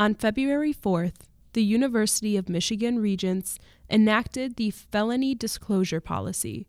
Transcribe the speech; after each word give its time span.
On 0.00 0.14
February 0.14 0.72
4th, 0.72 1.26
the 1.52 1.62
University 1.62 2.38
of 2.38 2.48
Michigan 2.48 3.00
Regents 3.00 3.58
enacted 3.90 4.56
the 4.56 4.70
Felony 4.70 5.34
Disclosure 5.34 6.00
Policy, 6.00 6.66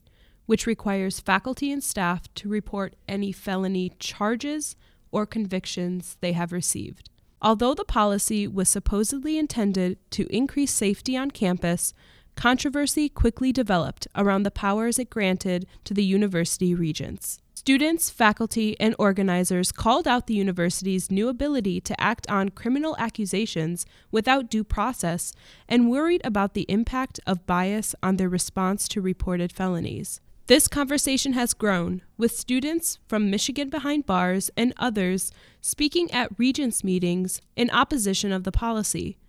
which 0.48 0.68
requires 0.68 1.21
faculty 1.21 1.71
and 1.71 1.81
staff 1.81 2.23
to 2.36 2.49
report 2.49 2.97
any 3.07 3.31
felony 3.31 3.94
charges 3.99 4.75
or 5.13 5.25
convictions 5.25 6.17
they 6.20 6.33
have 6.33 6.52
received. 6.52 7.09
Although 7.41 7.73
the 7.73 7.86
policy 7.86 8.49
was 8.49 8.67
supposedly 8.67 9.38
intended 9.38 9.98
to 10.11 10.27
increase 10.27 10.73
safety 10.73 11.16
on 11.16 11.32
campus, 11.32 11.93
controversy 12.36 13.07
quickly 13.07 13.54
developed 13.54 14.09
around 14.13 14.43
the 14.43 14.52
powers 14.52 15.00
it 15.00 15.09
granted 15.09 15.66
to 15.86 15.93
the 15.93 16.04
university 16.04 16.75
regents. 16.75 17.39
Students, 17.64 18.09
faculty, 18.09 18.75
and 18.80 18.96
organizers 18.98 19.71
called 19.71 20.07
out 20.07 20.25
the 20.25 20.34
university's 20.34 21.11
new 21.11 21.30
ability 21.30 21.80
to 21.82 22.02
act 22.02 22.28
on 22.28 22.50
criminal 22.50 22.96
accusations 22.98 23.86
without 24.10 24.50
due 24.50 24.64
process 24.64 25.32
and 25.70 25.87
worried 25.87 26.21
about 26.24 26.56
the 26.56 26.65
impact 26.68 27.20
of 27.28 27.46
bias 27.46 27.93
on 28.01 28.18
their 28.18 28.29
response 28.29 28.87
to 28.87 29.00
reported 29.00 29.51
felonies. 29.51 30.21
This 30.47 30.68
conversation 30.68 31.34
has 31.34 31.54
grown, 31.54 32.02
with 32.17 32.36
students 32.36 32.97
from 33.08 33.30
Michigan 33.30 33.70
Behind 33.70 34.08
Bars 34.08 34.50
and 34.58 34.73
others 34.78 35.31
speaking 35.62 36.09
at 36.09 36.39
Regents 36.39 36.84
meetings 36.84 37.42
in 37.56 37.70
opposition 37.70 38.31
of 38.31 38.44
the 38.44 38.52
policy. 38.52 39.20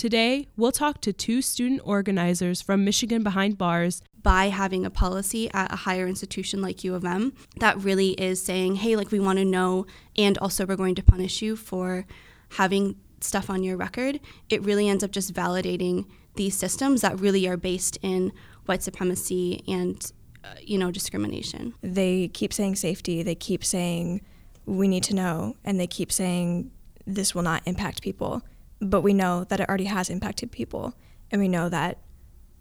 Today, 0.00 0.46
we'll 0.56 0.72
talk 0.72 1.02
to 1.02 1.12
two 1.12 1.42
student 1.42 1.82
organizers 1.84 2.62
from 2.62 2.86
Michigan 2.86 3.22
Behind 3.22 3.58
Bars 3.58 4.00
by 4.22 4.46
having 4.46 4.86
a 4.86 4.90
policy 4.90 5.50
at 5.52 5.70
a 5.70 5.76
higher 5.76 6.06
institution 6.06 6.62
like 6.62 6.82
U 6.84 6.94
of 6.94 7.04
M 7.04 7.34
that 7.58 7.76
really 7.76 8.12
is 8.12 8.42
saying, 8.42 8.76
hey, 8.76 8.96
like 8.96 9.10
we 9.10 9.20
want 9.20 9.38
to 9.40 9.44
know, 9.44 9.84
and 10.16 10.38
also 10.38 10.64
we're 10.64 10.76
going 10.76 10.94
to 10.94 11.02
punish 11.02 11.42
you 11.42 11.54
for 11.54 12.06
having 12.52 12.96
stuff 13.20 13.50
on 13.50 13.62
your 13.62 13.76
record, 13.76 14.20
it 14.48 14.62
really 14.62 14.88
ends 14.88 15.04
up 15.04 15.10
just 15.10 15.34
validating 15.34 16.06
these 16.34 16.56
systems 16.56 17.02
that 17.02 17.20
really 17.20 17.46
are 17.46 17.58
based 17.58 17.98
in 18.00 18.32
white 18.64 18.82
supremacy 18.82 19.62
and 19.68 20.12
uh, 20.42 20.54
you 20.62 20.78
know 20.78 20.90
discrimination. 20.90 21.74
They 21.82 22.28
keep 22.28 22.54
saying 22.54 22.76
safety, 22.76 23.22
they 23.22 23.34
keep 23.34 23.62
saying 23.62 24.22
we 24.64 24.88
need 24.88 25.02
to 25.02 25.14
know, 25.14 25.56
and 25.62 25.78
they 25.78 25.86
keep 25.86 26.10
saying 26.10 26.70
this 27.06 27.34
will 27.34 27.42
not 27.42 27.60
impact 27.66 28.00
people. 28.00 28.42
But 28.80 29.02
we 29.02 29.14
know 29.14 29.44
that 29.44 29.60
it 29.60 29.68
already 29.68 29.84
has 29.84 30.10
impacted 30.10 30.50
people, 30.50 30.94
and 31.30 31.40
we 31.40 31.48
know 31.48 31.68
that 31.68 31.98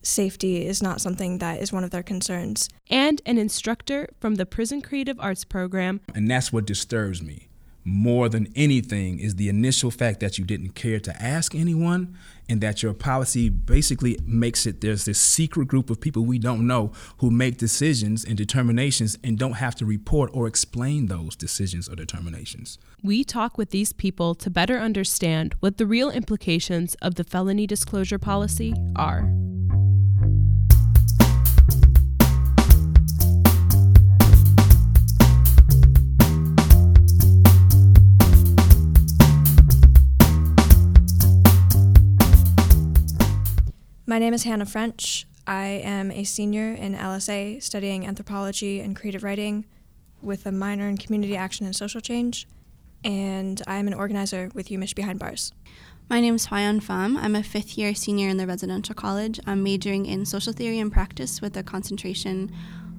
safety 0.02 0.66
is 0.66 0.82
not 0.82 1.02
something 1.02 1.40
that 1.40 1.62
is 1.62 1.74
one 1.74 1.84
of 1.84 1.92
their 1.92 2.04
concerns. 2.04 2.70
And 2.90 3.22
an 3.26 3.38
instructor 3.38 4.08
from 4.20 4.36
the 4.36 4.46
Prison 4.46 4.82
Creative 4.82 5.20
Arts 5.20 5.44
Program. 5.44 6.02
And 6.16 6.30
that's 6.30 6.54
what 6.54 6.66
disturbs 6.66 7.22
me 7.22 7.49
more 7.84 8.30
than 8.30 8.52
anything 8.56 9.20
is 9.20 9.36
the 9.36 9.50
initial 9.50 9.92
fact 9.92 10.20
that 10.20 10.38
you 10.38 10.46
didn't 10.46 10.70
care 10.76 11.00
to 11.00 11.22
ask 11.22 11.56
anyone 11.56 12.18
and 12.48 12.62
that 12.62 12.82
your 12.82 12.94
policy 12.94 13.50
basically 13.50 14.18
makes 14.26 14.66
it 14.66 14.82
there's 14.82 15.06
this 15.06 15.20
secret 15.20 15.68
group 15.68 15.90
of 15.90 16.02
people 16.02 16.26
we 16.26 16.40
don't 16.40 16.66
know 16.66 16.92
who 17.18 17.30
make 17.30 17.58
decisions 17.58 18.26
and 18.26 18.38
determinations 18.38 19.18
and 19.24 19.38
don't 19.38 19.54
have 19.54 19.76
to 19.76 19.86
report 19.86 20.30
or 20.34 20.48
explain 20.48 21.08
those 21.08 21.36
decisions 21.36 21.88
or 21.88 21.96
determinations. 21.96 22.80
We 23.04 23.24
talk 23.24 23.58
with 23.58 23.70
these 23.70 23.94
people 23.94 24.36
to 24.36 24.50
better 24.50 24.78
understand 24.78 25.56
what 25.60 25.78
the 25.78 25.86
real 25.86 26.10
implications 26.10 26.96
of 26.96 27.16
the 27.16 27.24
felony 27.24 27.68
disclosure 27.68 28.20
policy 28.20 28.74
are. 28.96 29.32
My 44.10 44.18
name 44.18 44.34
is 44.34 44.42
Hannah 44.42 44.66
French. 44.66 45.28
I 45.46 45.66
am 45.84 46.10
a 46.10 46.24
senior 46.24 46.74
in 46.74 46.96
LSA 46.96 47.62
studying 47.62 48.08
anthropology 48.08 48.80
and 48.80 48.96
creative 48.96 49.22
writing 49.22 49.66
with 50.24 50.48
a 50.48 50.52
minor 50.52 50.88
in 50.88 50.98
community 50.98 51.38
action 51.38 51.68
and 51.68 51.76
social 51.76 52.02
change, 52.02 52.48
and 53.04 53.62
I'm 53.68 53.86
an 53.86 53.94
organizer 53.94 54.50
with 54.56 54.70
UMich 54.70 54.96
Behind 54.96 55.20
Bars. 55.20 55.54
My 56.10 56.22
name 56.22 56.34
is 56.34 56.48
Hwayan 56.48 56.82
Pham. 56.82 57.18
I'm 57.18 57.36
a 57.36 57.44
fifth 57.44 57.78
year 57.78 57.94
senior 57.94 58.30
in 58.30 58.38
the 58.38 58.48
residential 58.48 58.96
college. 58.96 59.40
I'm 59.46 59.62
majoring 59.62 60.08
in 60.08 60.26
social 60.26 60.54
theory 60.54 60.80
and 60.80 60.92
practice 60.92 61.40
with 61.40 61.56
a 61.56 61.62
concentration 61.62 62.52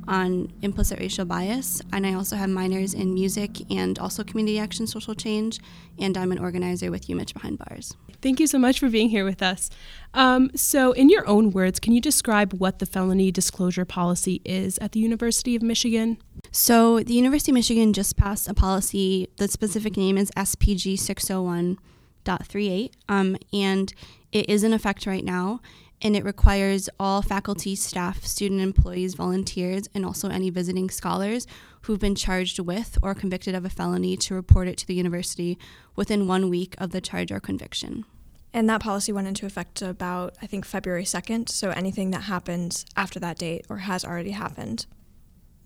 on 0.08 0.52
implicit 0.62 0.98
racial 0.98 1.24
bias. 1.24 1.82
And 1.92 2.06
I 2.06 2.14
also 2.14 2.36
have 2.36 2.48
minors 2.50 2.94
in 2.94 3.14
music 3.14 3.70
and 3.70 3.98
also 3.98 4.24
community 4.24 4.58
action 4.58 4.86
social 4.86 5.14
change. 5.14 5.58
And 5.98 6.16
I'm 6.16 6.32
an 6.32 6.38
organizer 6.38 6.90
with 6.90 7.06
UMich 7.08 7.34
Behind 7.34 7.58
Bars. 7.58 7.96
Thank 8.22 8.38
you 8.40 8.46
so 8.46 8.58
much 8.58 8.78
for 8.78 8.88
being 8.88 9.08
here 9.08 9.24
with 9.24 9.42
us. 9.42 9.70
Um, 10.12 10.50
so, 10.54 10.92
in 10.92 11.08
your 11.08 11.26
own 11.26 11.50
words, 11.52 11.80
can 11.80 11.94
you 11.94 12.00
describe 12.00 12.52
what 12.54 12.78
the 12.78 12.86
felony 12.86 13.30
disclosure 13.30 13.84
policy 13.84 14.42
is 14.44 14.76
at 14.78 14.92
the 14.92 15.00
University 15.00 15.56
of 15.56 15.62
Michigan? 15.62 16.18
So, 16.52 17.00
the 17.00 17.14
University 17.14 17.52
of 17.52 17.54
Michigan 17.54 17.92
just 17.94 18.16
passed 18.16 18.46
a 18.48 18.54
policy. 18.54 19.28
The 19.36 19.48
specific 19.48 19.96
name 19.96 20.18
is 20.18 20.30
SPG 20.32 20.94
601.38, 20.94 22.90
um, 23.08 23.38
and 23.52 23.94
it 24.32 24.50
is 24.50 24.64
in 24.64 24.72
effect 24.74 25.06
right 25.06 25.24
now 25.24 25.60
and 26.02 26.16
it 26.16 26.24
requires 26.24 26.88
all 26.98 27.22
faculty, 27.22 27.74
staff, 27.74 28.24
student 28.24 28.60
employees, 28.60 29.14
volunteers, 29.14 29.88
and 29.94 30.04
also 30.04 30.28
any 30.28 30.50
visiting 30.50 30.88
scholars 30.90 31.46
who've 31.82 31.98
been 31.98 32.14
charged 32.14 32.58
with 32.58 32.98
or 33.02 33.14
convicted 33.14 33.54
of 33.54 33.64
a 33.64 33.70
felony 33.70 34.16
to 34.16 34.34
report 34.34 34.68
it 34.68 34.76
to 34.78 34.86
the 34.86 34.94
university 34.94 35.58
within 35.96 36.26
one 36.26 36.48
week 36.48 36.74
of 36.78 36.90
the 36.90 37.00
charge 37.00 37.30
or 37.30 37.40
conviction. 37.40 38.04
And 38.52 38.68
that 38.68 38.80
policy 38.80 39.12
went 39.12 39.28
into 39.28 39.46
effect 39.46 39.80
about, 39.80 40.36
I 40.42 40.46
think, 40.46 40.64
February 40.64 41.04
2nd. 41.04 41.48
So 41.48 41.70
anything 41.70 42.10
that 42.10 42.22
happens 42.22 42.84
after 42.96 43.20
that 43.20 43.38
date 43.38 43.66
or 43.68 43.78
has 43.78 44.04
already 44.04 44.32
happened 44.32 44.86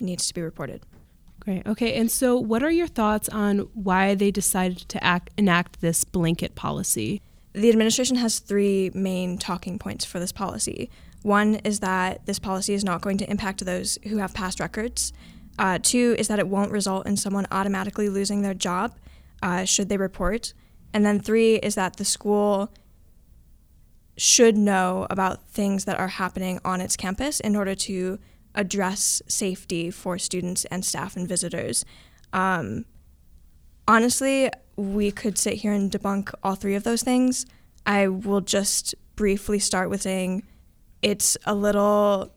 needs 0.01 0.27
to 0.29 0.35
be 0.35 0.43
reported. 0.43 0.83
Great. 1.41 1.67
Okay. 1.67 1.95
And 1.95 2.11
so, 2.11 2.37
what 2.37 2.63
are 2.63 2.71
your 2.71 2.87
thoughts 2.87 3.29
on 3.29 3.59
why 3.75 4.15
they 4.15 4.31
decided 4.31 4.89
to 4.89 5.03
act, 5.05 5.31
enact 5.37 5.81
this 5.81 6.05
blanket 6.05 6.55
policy? 6.55 7.21
The 7.55 7.69
administration 7.71 8.17
has 8.17 8.41
three 8.41 8.91
main 8.95 9.39
talking 9.39 9.79
points 9.79 10.05
for 10.05 10.19
this 10.19 10.33
policy. 10.33 10.91
One 11.23 11.57
is 11.57 11.81
that 11.81 12.27
this 12.27 12.39
policy 12.39 12.75
is 12.75 12.85
not 12.85 13.01
going 13.01 13.17
to 13.19 13.31
impact 13.31 13.65
those 13.65 13.99
who 14.09 14.19
have 14.19 14.35
past 14.35 14.61
records. 14.61 15.13
Uh, 15.59 15.79
two 15.81 16.17
is 16.19 16.29
that 16.29 16.41
it 16.41 16.49
won't 16.49 16.73
result 16.73 17.07
in 17.07 17.17
someone 17.17 17.47
automatically 17.53 18.09
losing 18.09 18.43
their 18.43 18.55
job 18.55 18.97
uh, 19.43 19.65
should 19.65 19.89
they 19.89 19.97
report. 19.97 20.53
And 20.93 21.07
then 21.07 21.21
three 21.21 21.57
is 21.57 21.77
that 21.77 21.97
the 21.97 22.05
school 22.05 22.73
should 24.17 24.57
know 24.57 25.07
about 25.11 25.47
things 25.49 25.85
that 25.85 25.99
are 25.99 26.09
happening 26.09 26.61
on 26.65 26.81
its 26.81 26.97
campus 26.97 27.41
in 27.41 27.57
order 27.57 27.75
to 27.75 28.19
address 28.55 29.23
safety 29.27 29.91
for 29.91 30.19
students 30.19 30.65
and 30.67 30.85
staff 30.85 31.17
and 31.17 31.29
visitors. 31.29 31.85
Um, 32.33 32.85
honestly, 33.87 34.51
we 34.77 35.11
could 35.11 35.39
sit 35.39 35.55
here 35.55 35.73
and 35.73 35.91
debunk 35.91 36.33
all 36.43 36.55
three 36.55 36.75
of 36.75 36.85
those 36.85 37.03
things. 37.03 37.47
I 37.87 38.09
will 38.09 38.41
just 38.41 38.95
briefly 39.17 39.59
start 39.59 39.91
with 39.91 40.03
saying 40.03 40.45
it's 41.03 41.37
a 41.45 41.55
little, 41.55 42.33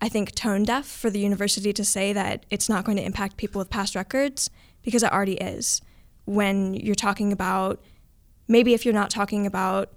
I 0.00 0.08
think, 0.08 0.34
tone 0.34 0.64
deaf 0.64 0.86
for 0.86 1.10
the 1.10 1.18
university 1.18 1.72
to 1.72 1.84
say 1.84 2.12
that 2.12 2.46
it's 2.50 2.68
not 2.68 2.84
going 2.84 2.96
to 2.96 3.04
impact 3.04 3.36
people 3.36 3.58
with 3.58 3.70
past 3.70 3.94
records 3.94 4.48
because 4.82 5.02
it 5.02 5.12
already 5.12 5.34
is. 5.34 5.80
When 6.24 6.74
you're 6.74 6.94
talking 6.94 7.32
about, 7.32 7.82
maybe 8.48 8.74
if 8.74 8.84
you're 8.84 8.94
not 8.94 9.10
talking 9.10 9.46
about 9.46 9.92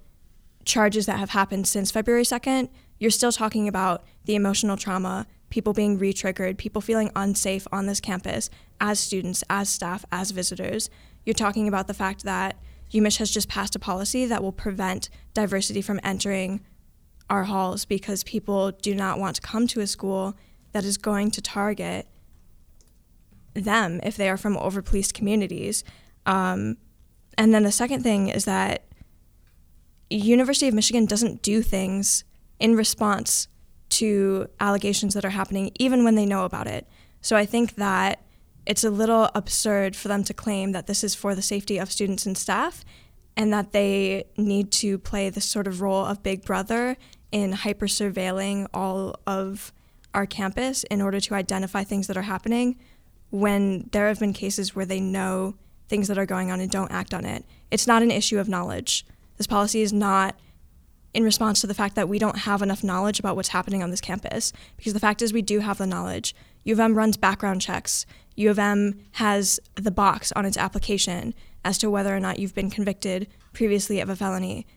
charges 0.65 1.05
that 1.05 1.19
have 1.19 1.29
happened 1.29 1.67
since 1.67 1.91
February 1.91 2.23
2nd, 2.23 2.69
you're 2.97 3.11
still 3.11 3.31
talking 3.31 3.67
about 3.67 4.03
the 4.25 4.35
emotional 4.35 4.77
trauma, 4.77 5.27
people 5.49 5.73
being 5.73 5.97
re 5.97 6.13
triggered, 6.13 6.57
people 6.57 6.81
feeling 6.81 7.11
unsafe 7.15 7.67
on 7.71 7.85
this 7.85 7.99
campus 7.99 8.49
as 8.81 8.99
students, 8.99 9.43
as 9.49 9.69
staff, 9.69 10.03
as 10.11 10.31
visitors 10.31 10.89
you're 11.25 11.33
talking 11.33 11.67
about 11.67 11.87
the 11.87 11.93
fact 11.93 12.23
that 12.23 12.55
UMich 12.91 13.17
has 13.17 13.31
just 13.31 13.49
passed 13.49 13.75
a 13.75 13.79
policy 13.79 14.25
that 14.25 14.43
will 14.43 14.51
prevent 14.51 15.09
diversity 15.33 15.81
from 15.81 15.99
entering 16.03 16.63
our 17.29 17.45
halls 17.45 17.83
because 17.83 18.23
people 18.23 18.71
do 18.71 18.93
not 18.93 19.19
want 19.19 19.35
to 19.35 19.41
come 19.41 19.65
to 19.67 19.81
a 19.81 19.87
school 19.87 20.35
that 20.71 20.85
is 20.85 20.97
going 20.97 21.31
to 21.31 21.41
target 21.41 22.07
them 23.55 23.99
if 24.03 24.15
they 24.15 24.29
are 24.29 24.37
from 24.37 24.55
overpoliced 24.55 25.13
communities. 25.13 25.83
Um, 26.25 26.77
and 27.37 27.53
then 27.53 27.63
the 27.63 27.71
second 27.71 28.03
thing 28.03 28.29
is 28.29 28.45
that 28.45 28.83
University 30.09 30.67
of 30.67 30.75
Michigan 30.75 31.05
doesn't 31.05 31.41
do 31.41 31.63
things 31.63 32.23
in 32.59 32.75
response 32.75 33.47
to 33.99 34.47
allegations 34.59 35.13
that 35.13 35.25
are 35.25 35.29
happening, 35.29 35.71
even 35.79 36.03
when 36.03 36.15
they 36.15 36.25
know 36.25 36.45
about 36.45 36.67
it. 36.67 36.87
So 37.21 37.35
I 37.35 37.45
think 37.45 37.75
that 37.75 38.21
it's 38.65 38.83
a 38.83 38.89
little 38.89 39.29
absurd 39.35 39.95
for 39.95 40.07
them 40.07 40.23
to 40.23 40.33
claim 40.33 40.71
that 40.71 40.87
this 40.87 41.03
is 41.03 41.15
for 41.15 41.35
the 41.35 41.41
safety 41.41 41.77
of 41.77 41.91
students 41.91 42.25
and 42.25 42.37
staff 42.37 42.83
and 43.37 43.53
that 43.53 43.71
they 43.71 44.25
need 44.37 44.71
to 44.71 44.97
play 44.97 45.29
this 45.29 45.45
sort 45.45 45.67
of 45.67 45.81
role 45.81 46.05
of 46.05 46.23
big 46.23 46.43
brother 46.45 46.97
in 47.31 47.51
hyper 47.51 47.85
surveilling 47.85 48.67
all 48.73 49.15
of 49.27 49.73
our 50.13 50.25
campus 50.25 50.83
in 50.85 51.01
order 51.01 51.19
to 51.19 51.35
identify 51.35 51.83
things 51.83 52.07
that 52.07 52.17
are 52.17 52.23
happening 52.23 52.77
when 53.29 53.89
there 53.91 54.07
have 54.07 54.19
been 54.19 54.33
cases 54.33 54.75
where 54.75 54.85
they 54.85 54.99
know 54.99 55.55
things 55.89 56.07
that 56.07 56.17
are 56.17 56.25
going 56.25 56.51
on 56.51 56.59
and 56.59 56.71
don't 56.71 56.91
act 56.91 57.13
on 57.13 57.25
it. 57.25 57.45
It's 57.69 57.87
not 57.87 58.01
an 58.01 58.11
issue 58.11 58.39
of 58.39 58.47
knowledge. 58.47 59.05
This 59.37 59.47
policy 59.47 59.81
is 59.81 59.91
not 59.91 60.39
in 61.15 61.23
response 61.23 61.61
to 61.61 61.67
the 61.67 61.73
fact 61.73 61.95
that 61.95 62.09
we 62.09 62.19
don't 62.19 62.39
have 62.39 62.61
enough 62.61 62.83
knowledge 62.83 63.19
about 63.19 63.37
what's 63.37 63.49
happening 63.49 63.81
on 63.81 63.89
this 63.89 64.01
campus. 64.01 64.51
Because 64.75 64.93
the 64.93 64.99
fact 64.99 65.21
is, 65.21 65.31
we 65.31 65.41
do 65.41 65.59
have 65.59 65.77
the 65.77 65.87
knowledge. 65.87 66.35
U 66.65 66.73
of 66.73 66.79
M 66.79 66.93
runs 66.93 67.15
background 67.15 67.61
checks. 67.61 68.05
U 68.35 68.49
of 68.49 68.59
M 68.59 68.99
has 69.13 69.59
the 69.75 69.91
box 69.91 70.33
on 70.33 70.45
its 70.45 70.57
application 70.57 71.33
as 71.63 71.77
to 71.77 71.89
whether 71.89 72.13
or 72.13 72.19
not 72.19 72.37
you've 72.37 72.53
been 72.53 72.69
convicted 72.69 73.27
previously 73.53 74.01
of 74.01 74.09
a 74.09 74.15
felony. 74.15 74.67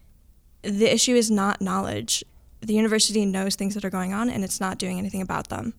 The 0.62 0.92
issue 0.92 1.16
is 1.16 1.28
not 1.28 1.60
knowledge. 1.60 2.24
The 2.60 2.74
university 2.74 3.26
knows 3.26 3.56
things 3.56 3.74
that 3.74 3.84
are 3.84 3.90
going 3.90 4.12
on 4.12 4.30
and 4.30 4.44
it's 4.44 4.60
not 4.60 4.78
doing 4.78 4.98
anything 4.98 5.20
about 5.20 5.48
them. 5.48 5.74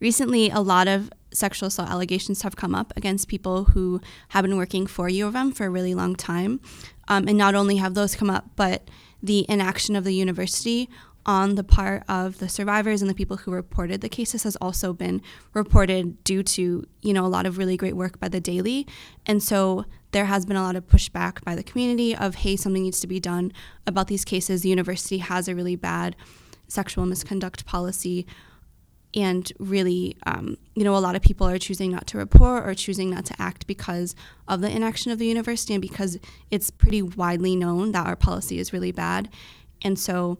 Recently, 0.00 0.50
a 0.50 0.60
lot 0.60 0.88
of 0.88 1.10
sexual 1.32 1.68
assault 1.68 1.88
allegations 1.88 2.42
have 2.42 2.56
come 2.56 2.74
up 2.74 2.92
against 2.96 3.28
people 3.28 3.66
who 3.66 4.00
have 4.30 4.42
been 4.42 4.56
working 4.56 4.88
for 4.88 5.08
U 5.08 5.28
of 5.28 5.36
M 5.36 5.52
for 5.52 5.66
a 5.66 5.70
really 5.70 5.94
long 5.94 6.16
time. 6.16 6.60
Um, 7.06 7.28
and 7.28 7.38
not 7.38 7.54
only 7.54 7.76
have 7.76 7.94
those 7.94 8.16
come 8.16 8.30
up, 8.30 8.50
but 8.56 8.88
the 9.22 9.46
inaction 9.48 9.96
of 9.96 10.04
the 10.04 10.14
university 10.14 10.88
on 11.26 11.54
the 11.54 11.64
part 11.64 12.02
of 12.08 12.38
the 12.38 12.48
survivors 12.48 13.02
and 13.02 13.10
the 13.10 13.14
people 13.14 13.38
who 13.38 13.50
reported 13.50 14.00
the 14.00 14.08
cases 14.08 14.44
has 14.44 14.56
also 14.56 14.92
been 14.92 15.20
reported 15.52 16.22
due 16.24 16.42
to 16.42 16.86
you 17.02 17.12
know 17.12 17.26
a 17.26 17.28
lot 17.28 17.46
of 17.46 17.58
really 17.58 17.76
great 17.76 17.96
work 17.96 18.18
by 18.18 18.28
the 18.28 18.40
daily. 18.40 18.86
And 19.26 19.42
so 19.42 19.84
there 20.12 20.24
has 20.24 20.46
been 20.46 20.56
a 20.56 20.62
lot 20.62 20.76
of 20.76 20.86
pushback 20.86 21.44
by 21.44 21.54
the 21.54 21.62
community 21.62 22.16
of 22.16 22.36
hey 22.36 22.56
something 22.56 22.82
needs 22.82 23.00
to 23.00 23.06
be 23.06 23.20
done 23.20 23.52
about 23.86 24.08
these 24.08 24.24
cases. 24.24 24.62
The 24.62 24.70
university 24.70 25.18
has 25.18 25.46
a 25.46 25.54
really 25.54 25.76
bad 25.76 26.16
sexual 26.68 27.04
misconduct 27.04 27.66
policy 27.66 28.26
and 29.14 29.52
really 29.58 30.16
um, 30.26 30.56
you 30.74 30.84
know 30.84 30.96
a 30.96 30.98
lot 30.98 31.16
of 31.16 31.22
people 31.22 31.46
are 31.46 31.58
choosing 31.58 31.90
not 31.90 32.06
to 32.06 32.18
report 32.18 32.66
or 32.66 32.74
choosing 32.74 33.10
not 33.10 33.24
to 33.24 33.34
act 33.40 33.66
because 33.66 34.14
of 34.46 34.60
the 34.60 34.70
inaction 34.70 35.10
of 35.10 35.18
the 35.18 35.26
university 35.26 35.74
and 35.74 35.82
because 35.82 36.18
it's 36.50 36.70
pretty 36.70 37.02
widely 37.02 37.56
known 37.56 37.92
that 37.92 38.06
our 38.06 38.16
policy 38.16 38.58
is 38.58 38.72
really 38.72 38.92
bad. 38.92 39.28
And 39.82 39.98
so 39.98 40.38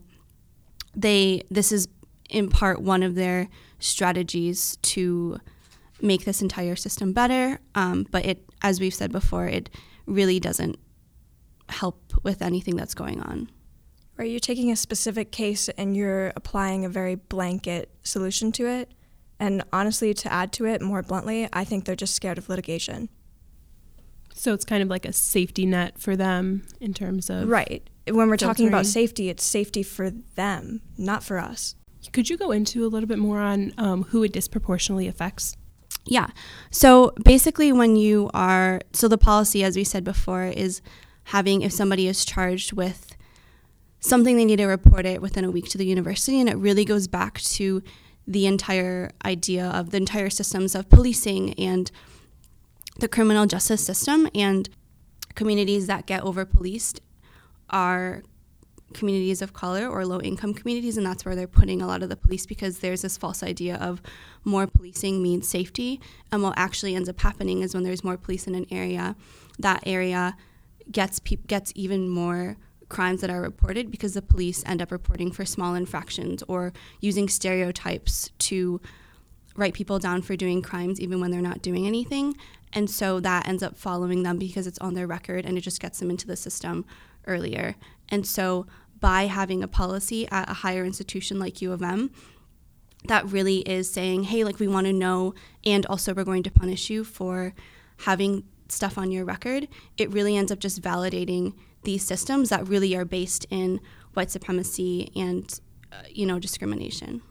they 0.94 1.42
this 1.50 1.72
is 1.72 1.88
in 2.28 2.48
part 2.48 2.80
one 2.80 3.02
of 3.02 3.14
their 3.14 3.48
strategies 3.78 4.76
to 4.82 5.38
make 6.00 6.24
this 6.24 6.42
entire 6.42 6.76
system 6.76 7.12
better 7.12 7.60
um, 7.74 8.06
but 8.10 8.24
it 8.24 8.44
as 8.62 8.80
we've 8.80 8.94
said 8.94 9.12
before 9.12 9.46
it 9.46 9.70
really 10.06 10.40
doesn't 10.40 10.78
help 11.68 12.12
with 12.22 12.42
anything 12.42 12.74
that's 12.76 12.94
going 12.94 13.20
on 13.20 13.48
Right, 14.20 14.30
you're 14.30 14.38
taking 14.38 14.70
a 14.70 14.76
specific 14.76 15.32
case 15.32 15.70
and 15.70 15.96
you're 15.96 16.34
applying 16.36 16.84
a 16.84 16.90
very 16.90 17.14
blanket 17.14 17.90
solution 18.02 18.52
to 18.52 18.66
it. 18.66 18.92
And 19.38 19.64
honestly, 19.72 20.12
to 20.12 20.30
add 20.30 20.52
to 20.52 20.66
it 20.66 20.82
more 20.82 21.00
bluntly, 21.02 21.48
I 21.54 21.64
think 21.64 21.86
they're 21.86 21.96
just 21.96 22.14
scared 22.14 22.36
of 22.36 22.50
litigation. 22.50 23.08
So 24.34 24.52
it's 24.52 24.66
kind 24.66 24.82
of 24.82 24.90
like 24.90 25.06
a 25.06 25.14
safety 25.14 25.64
net 25.64 25.98
for 25.98 26.16
them 26.16 26.66
in 26.82 26.92
terms 26.92 27.30
of. 27.30 27.48
Right. 27.48 27.88
When 28.10 28.28
we're 28.28 28.36
talking 28.36 28.68
about 28.68 28.84
safety, 28.84 29.30
it's 29.30 29.42
safety 29.42 29.82
for 29.82 30.10
them, 30.10 30.82
not 30.98 31.24
for 31.24 31.38
us. 31.38 31.74
Could 32.12 32.28
you 32.28 32.36
go 32.36 32.50
into 32.50 32.84
a 32.84 32.88
little 32.88 33.08
bit 33.08 33.18
more 33.18 33.40
on 33.40 33.72
um, 33.78 34.02
who 34.02 34.22
it 34.22 34.34
disproportionately 34.34 35.08
affects? 35.08 35.56
Yeah. 36.04 36.28
So 36.70 37.14
basically, 37.24 37.72
when 37.72 37.96
you 37.96 38.28
are, 38.34 38.82
so 38.92 39.08
the 39.08 39.16
policy, 39.16 39.64
as 39.64 39.76
we 39.76 39.84
said 39.84 40.04
before, 40.04 40.44
is 40.44 40.82
having 41.24 41.62
if 41.62 41.72
somebody 41.72 42.06
is 42.06 42.26
charged 42.26 42.74
with 42.74 43.16
something, 44.00 44.36
they 44.36 44.44
need 44.44 44.56
to 44.56 44.66
report 44.66 45.06
it 45.06 45.22
within 45.22 45.44
a 45.44 45.50
week 45.50 45.68
to 45.70 45.78
the 45.78 45.86
university. 45.86 46.40
And 46.40 46.48
it 46.48 46.56
really 46.56 46.84
goes 46.84 47.06
back 47.06 47.40
to 47.42 47.82
the 48.26 48.46
entire 48.46 49.10
idea 49.24 49.66
of 49.66 49.90
the 49.90 49.96
entire 49.96 50.30
systems 50.30 50.74
of 50.74 50.88
policing 50.88 51.54
and 51.54 51.90
the 52.98 53.08
criminal 53.08 53.46
justice 53.46 53.84
system. 53.84 54.28
And 54.34 54.68
communities 55.34 55.86
that 55.86 56.06
get 56.06 56.22
over 56.22 56.44
policed 56.44 57.00
are 57.70 58.22
communities 58.92 59.40
of 59.40 59.52
color 59.52 59.88
or 59.88 60.04
low 60.04 60.20
income 60.20 60.52
communities 60.52 60.96
and 60.96 61.06
that's 61.06 61.24
where 61.24 61.36
they're 61.36 61.46
putting 61.46 61.80
a 61.80 61.86
lot 61.86 62.02
of 62.02 62.08
the 62.08 62.16
police 62.16 62.44
because 62.44 62.80
there's 62.80 63.02
this 63.02 63.16
false 63.16 63.42
idea 63.42 63.76
of 63.76 64.02
more 64.44 64.66
policing 64.66 65.22
means 65.22 65.46
safety 65.46 66.00
and 66.32 66.42
what 66.42 66.54
actually 66.56 66.94
ends 66.94 67.08
up 67.08 67.20
happening 67.20 67.62
is 67.62 67.72
when 67.72 67.84
there's 67.84 68.02
more 68.02 68.16
police 68.16 68.46
in 68.46 68.54
an 68.54 68.66
area 68.70 69.14
that 69.58 69.80
area 69.86 70.36
gets 70.90 71.20
peop 71.20 71.46
gets 71.46 71.72
even 71.76 72.08
more 72.08 72.56
crimes 72.90 73.22
that 73.22 73.30
are 73.30 73.40
reported 73.40 73.90
because 73.90 74.12
the 74.12 74.20
police 74.20 74.62
end 74.66 74.82
up 74.82 74.92
reporting 74.92 75.32
for 75.32 75.46
small 75.46 75.74
infractions 75.74 76.42
or 76.48 76.74
using 77.00 77.28
stereotypes 77.28 78.30
to 78.38 78.80
write 79.56 79.72
people 79.72 79.98
down 79.98 80.20
for 80.20 80.36
doing 80.36 80.60
crimes 80.60 81.00
even 81.00 81.20
when 81.20 81.30
they're 81.30 81.40
not 81.40 81.62
doing 81.62 81.86
anything. 81.86 82.36
And 82.72 82.90
so 82.90 83.18
that 83.20 83.48
ends 83.48 83.62
up 83.62 83.76
following 83.76 84.22
them 84.22 84.38
because 84.38 84.66
it's 84.66 84.78
on 84.80 84.94
their 84.94 85.06
record 85.06 85.46
and 85.46 85.56
it 85.56 85.62
just 85.62 85.80
gets 85.80 85.98
them 85.98 86.10
into 86.10 86.26
the 86.26 86.36
system 86.36 86.84
earlier. 87.26 87.76
And 88.10 88.26
so 88.26 88.66
by 89.00 89.26
having 89.26 89.62
a 89.62 89.68
policy 89.68 90.28
at 90.30 90.50
a 90.50 90.54
higher 90.54 90.84
institution 90.84 91.38
like 91.38 91.62
U 91.62 91.72
of 91.72 91.82
M, 91.82 92.10
that 93.06 93.26
really 93.26 93.58
is 93.60 93.90
saying, 93.90 94.24
hey, 94.24 94.44
like 94.44 94.58
we 94.58 94.68
want 94.68 94.86
to 94.86 94.92
know, 94.92 95.34
and 95.64 95.86
also 95.86 96.12
we're 96.12 96.24
going 96.24 96.42
to 96.42 96.50
punish 96.50 96.90
you 96.90 97.02
for 97.02 97.54
having 98.00 98.44
stuff 98.68 98.98
on 98.98 99.10
your 99.10 99.24
record, 99.24 99.68
it 99.96 100.10
really 100.10 100.36
ends 100.36 100.52
up 100.52 100.58
just 100.58 100.82
validating 100.82 101.54
these 101.82 102.04
systems 102.04 102.48
that 102.50 102.68
really 102.68 102.94
are 102.94 103.04
based 103.04 103.46
in 103.50 103.80
white 104.14 104.30
supremacy 104.30 105.10
and, 105.16 105.60
uh, 105.92 105.96
you 106.10 106.26
know, 106.26 106.38
discrimination. 106.38 107.22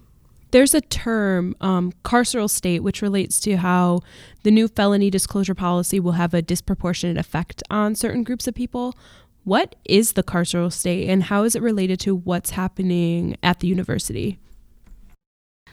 There's 0.52 0.74
a 0.74 0.82
term, 0.82 1.56
um, 1.62 1.94
carceral 2.04 2.50
state, 2.50 2.82
which 2.82 3.04
relates 3.04 3.40
to 3.42 3.58
how 3.58 4.00
the 4.42 4.50
new 4.50 4.68
felony 4.68 5.12
disclosure 5.12 5.54
policy 5.54 6.00
will 6.00 6.14
have 6.14 6.34
a 6.34 6.42
disproportionate 6.42 7.18
effect 7.18 7.62
on 7.70 7.94
certain 7.94 8.24
groups 8.24 8.48
of 8.48 8.56
people. 8.56 8.96
What 9.44 9.76
is 9.86 10.14
the 10.14 10.24
carceral 10.24 10.74
state 10.74 11.08
and 11.08 11.24
how 11.24 11.44
is 11.44 11.56
it 11.56 11.62
related 11.62 12.00
to 12.02 12.16
what's 12.16 12.52
happening 12.52 13.38
at 13.44 13.60
the 13.60 13.68
university? 13.68 14.40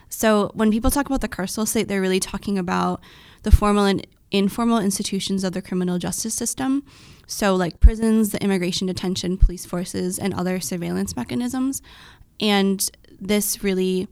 So 0.09 0.51
when 0.55 0.71
people 0.71 0.91
talk 0.91 1.07
about 1.07 1.21
the 1.21 1.29
carceral 1.29 1.67
state, 1.67 1.89
they're 1.89 2.01
really 2.01 2.21
talking 2.21 2.59
about 2.59 3.01
the 3.43 3.51
formal 3.51 3.85
and 3.85 4.07
informal 4.31 4.79
institutions 4.79 5.45
of 5.45 5.53
the 5.53 5.63
criminal 5.63 5.99
justice 5.99 6.35
system. 6.35 6.85
So 7.27 7.57
like 7.57 7.81
prisons, 7.81 8.31
the 8.31 8.43
immigration 8.43 8.87
detention, 8.87 9.37
police 9.37 9.67
forces, 9.67 10.19
and 10.19 10.33
other 10.35 10.61
surveillance 10.61 11.17
mechanisms. 11.17 11.83
And 12.41 12.89
this 13.21 13.63
really, 13.63 14.09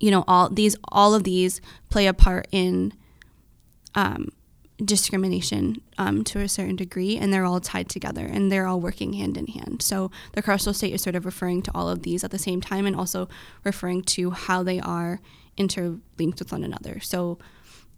you 0.00 0.10
know, 0.10 0.24
all 0.26 0.48
these 0.48 0.76
all 0.90 1.14
of 1.14 1.24
these 1.24 1.60
play 1.90 2.06
a 2.06 2.14
part 2.14 2.46
in 2.50 2.92
um, 3.94 4.28
discrimination 4.84 5.80
um, 5.98 6.24
to 6.24 6.40
a 6.40 6.48
certain 6.48 6.76
degree, 6.76 7.16
and 7.16 7.32
they're 7.32 7.44
all 7.44 7.60
tied 7.60 7.88
together 7.88 8.24
and 8.24 8.50
they're 8.50 8.66
all 8.66 8.80
working 8.80 9.14
hand 9.14 9.36
in 9.36 9.46
hand. 9.46 9.82
So 9.82 10.10
the 10.32 10.42
carceral 10.42 10.74
state 10.74 10.94
is 10.94 11.02
sort 11.02 11.16
of 11.16 11.24
referring 11.24 11.62
to 11.62 11.70
all 11.74 11.88
of 11.88 12.02
these 12.02 12.24
at 12.24 12.30
the 12.30 12.38
same 12.38 12.60
time 12.60 12.86
and 12.86 12.96
also 12.96 13.28
referring 13.64 14.02
to 14.02 14.30
how 14.30 14.62
they 14.62 14.80
are 14.80 15.20
interlinked 15.56 16.38
with 16.38 16.52
one 16.52 16.64
another. 16.64 17.00
So, 17.00 17.38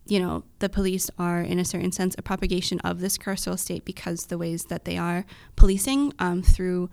you 0.07 0.19
know, 0.21 0.45
the 0.59 0.69
police 0.69 1.11
are, 1.19 1.41
in 1.41 1.59
a 1.59 1.65
certain 1.65 1.93
sense, 1.93 2.15
a 2.19 2.23
propagation 2.23 2.81
of 2.81 3.01
this 3.01 3.17
carceral 3.17 3.59
state 3.59 3.85
because 3.85 4.27
the 4.27 4.39
ways 4.39 4.65
that 4.65 4.85
they 4.85 4.99
are 4.99 5.25
policing 5.57 6.13
um, 6.19 6.43
through 6.43 6.91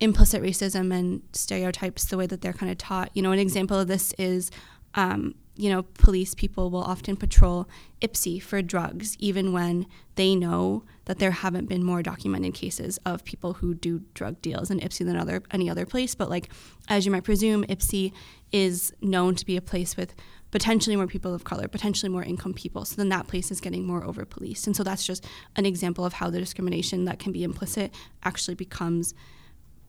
implicit 0.00 0.42
racism 0.42 0.92
and 0.92 1.22
stereotypes, 1.32 2.04
the 2.06 2.16
way 2.16 2.26
that 2.26 2.40
they're 2.40 2.52
kind 2.52 2.72
of 2.72 2.78
taught. 2.78 3.10
You 3.14 3.22
know, 3.22 3.32
an 3.32 3.38
example 3.38 3.78
of 3.78 3.86
this 3.86 4.12
is 4.18 4.50
um, 4.94 5.34
you 5.54 5.68
know, 5.68 5.82
police 5.82 6.34
people 6.34 6.70
will 6.70 6.82
often 6.82 7.16
patrol 7.16 7.68
Ypsi 8.00 8.42
for 8.42 8.62
drugs, 8.62 9.16
even 9.18 9.52
when 9.52 9.86
they 10.14 10.34
know 10.34 10.84
that 11.04 11.18
there 11.18 11.30
haven't 11.30 11.68
been 11.68 11.84
more 11.84 12.02
documented 12.02 12.54
cases 12.54 12.98
of 13.04 13.24
people 13.24 13.54
who 13.54 13.74
do 13.74 14.02
drug 14.14 14.40
deals 14.40 14.70
in 14.70 14.80
Ypsi 14.80 15.04
than 15.04 15.16
other 15.16 15.42
any 15.50 15.68
other 15.68 15.84
place. 15.84 16.14
But 16.14 16.30
like, 16.30 16.48
as 16.88 17.04
you 17.04 17.12
might 17.12 17.24
presume, 17.24 17.64
Ypsi 17.64 18.12
is 18.50 18.94
known 19.02 19.34
to 19.34 19.44
be 19.44 19.56
a 19.56 19.62
place 19.62 19.96
with 19.96 20.14
potentially 20.52 20.94
more 20.94 21.08
people 21.08 21.34
of 21.34 21.42
color, 21.42 21.66
potentially 21.66 22.08
more 22.08 22.22
income 22.22 22.54
people. 22.54 22.84
So 22.84 22.94
then 22.94 23.08
that 23.08 23.26
place 23.26 23.50
is 23.50 23.60
getting 23.60 23.84
more 23.84 24.04
over 24.04 24.24
policed. 24.24 24.68
And 24.68 24.76
so 24.76 24.84
that's 24.84 25.04
just 25.04 25.26
an 25.56 25.66
example 25.66 26.04
of 26.04 26.12
how 26.12 26.30
the 26.30 26.38
discrimination 26.38 27.06
that 27.06 27.18
can 27.18 27.32
be 27.32 27.42
implicit 27.42 27.92
actually 28.22 28.54
becomes 28.54 29.14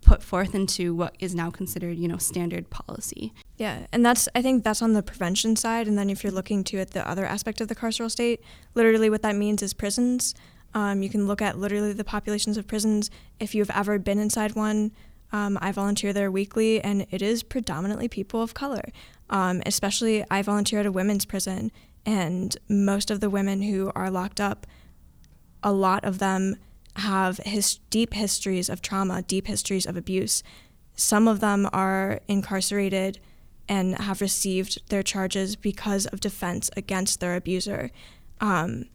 put 0.01 0.21
forth 0.21 0.53
into 0.53 0.93
what 0.93 1.15
is 1.19 1.33
now 1.33 1.49
considered, 1.49 1.97
you 1.97 2.07
know, 2.07 2.17
standard 2.17 2.69
policy. 2.69 3.33
Yeah, 3.57 3.85
and 3.91 4.05
that's 4.05 4.27
I 4.35 4.41
think 4.41 4.63
that's 4.63 4.81
on 4.81 4.93
the 4.93 5.03
prevention 5.03 5.55
side, 5.55 5.87
and 5.87 5.97
then 5.97 6.09
if 6.09 6.23
you're 6.23 6.33
looking 6.33 6.63
to 6.65 6.79
at 6.79 6.91
the 6.91 7.07
other 7.07 7.25
aspect 7.25 7.61
of 7.61 7.67
the 7.67 7.75
carceral 7.75 8.11
state, 8.11 8.41
literally 8.73 9.09
what 9.09 9.21
that 9.21 9.35
means 9.35 9.61
is 9.61 9.73
prisons. 9.73 10.33
Um, 10.73 11.03
you 11.03 11.09
can 11.09 11.27
look 11.27 11.41
at 11.41 11.57
literally 11.57 11.93
the 11.93 12.03
populations 12.03 12.57
of 12.57 12.67
prisons. 12.67 13.11
If 13.39 13.53
you've 13.53 13.69
ever 13.69 13.99
been 13.99 14.19
inside 14.19 14.55
one, 14.55 14.91
um, 15.33 15.57
I 15.61 15.71
volunteer 15.71 16.13
there 16.13 16.31
weekly, 16.31 16.81
and 16.81 17.07
it 17.09 17.21
is 17.23 17.41
predominantly 17.41 18.07
people 18.07 18.41
of 18.41 18.53
color. 18.53 18.91
Um, 19.31 19.63
especially, 19.65 20.23
I 20.29 20.43
volunteer 20.43 20.79
at 20.79 20.85
a 20.85 20.91
women's 20.91 21.25
prison, 21.25 21.71
and 22.05 22.55
most 22.69 23.09
of 23.09 23.19
the 23.19 23.31
women 23.31 23.63
who 23.63 23.91
are 23.95 24.11
locked 24.11 24.39
up, 24.39 24.67
a 25.63 25.73
lot 25.73 26.05
of 26.05 26.19
them 26.19 26.57
have 26.97 27.37
his 27.37 27.79
deep 27.89 28.13
histories 28.13 28.69
of 28.69 28.81
trauma, 28.81 29.23
deep 29.23 29.47
histories 29.47 29.87
of 29.87 29.97
abuse. 29.97 30.43
Some 30.95 31.27
of 31.27 31.39
them 31.39 31.67
are 31.73 32.19
incarcerated 32.27 33.19
and 33.67 33.97
have 33.97 34.21
received 34.21 34.87
their 34.89 35.01
charges 35.01 35.55
because 35.55 36.05
of 36.07 36.19
defense 36.19 36.69
against 36.77 37.19
their 37.19 37.35
abuser. 37.35 37.89
Um, 38.39 38.85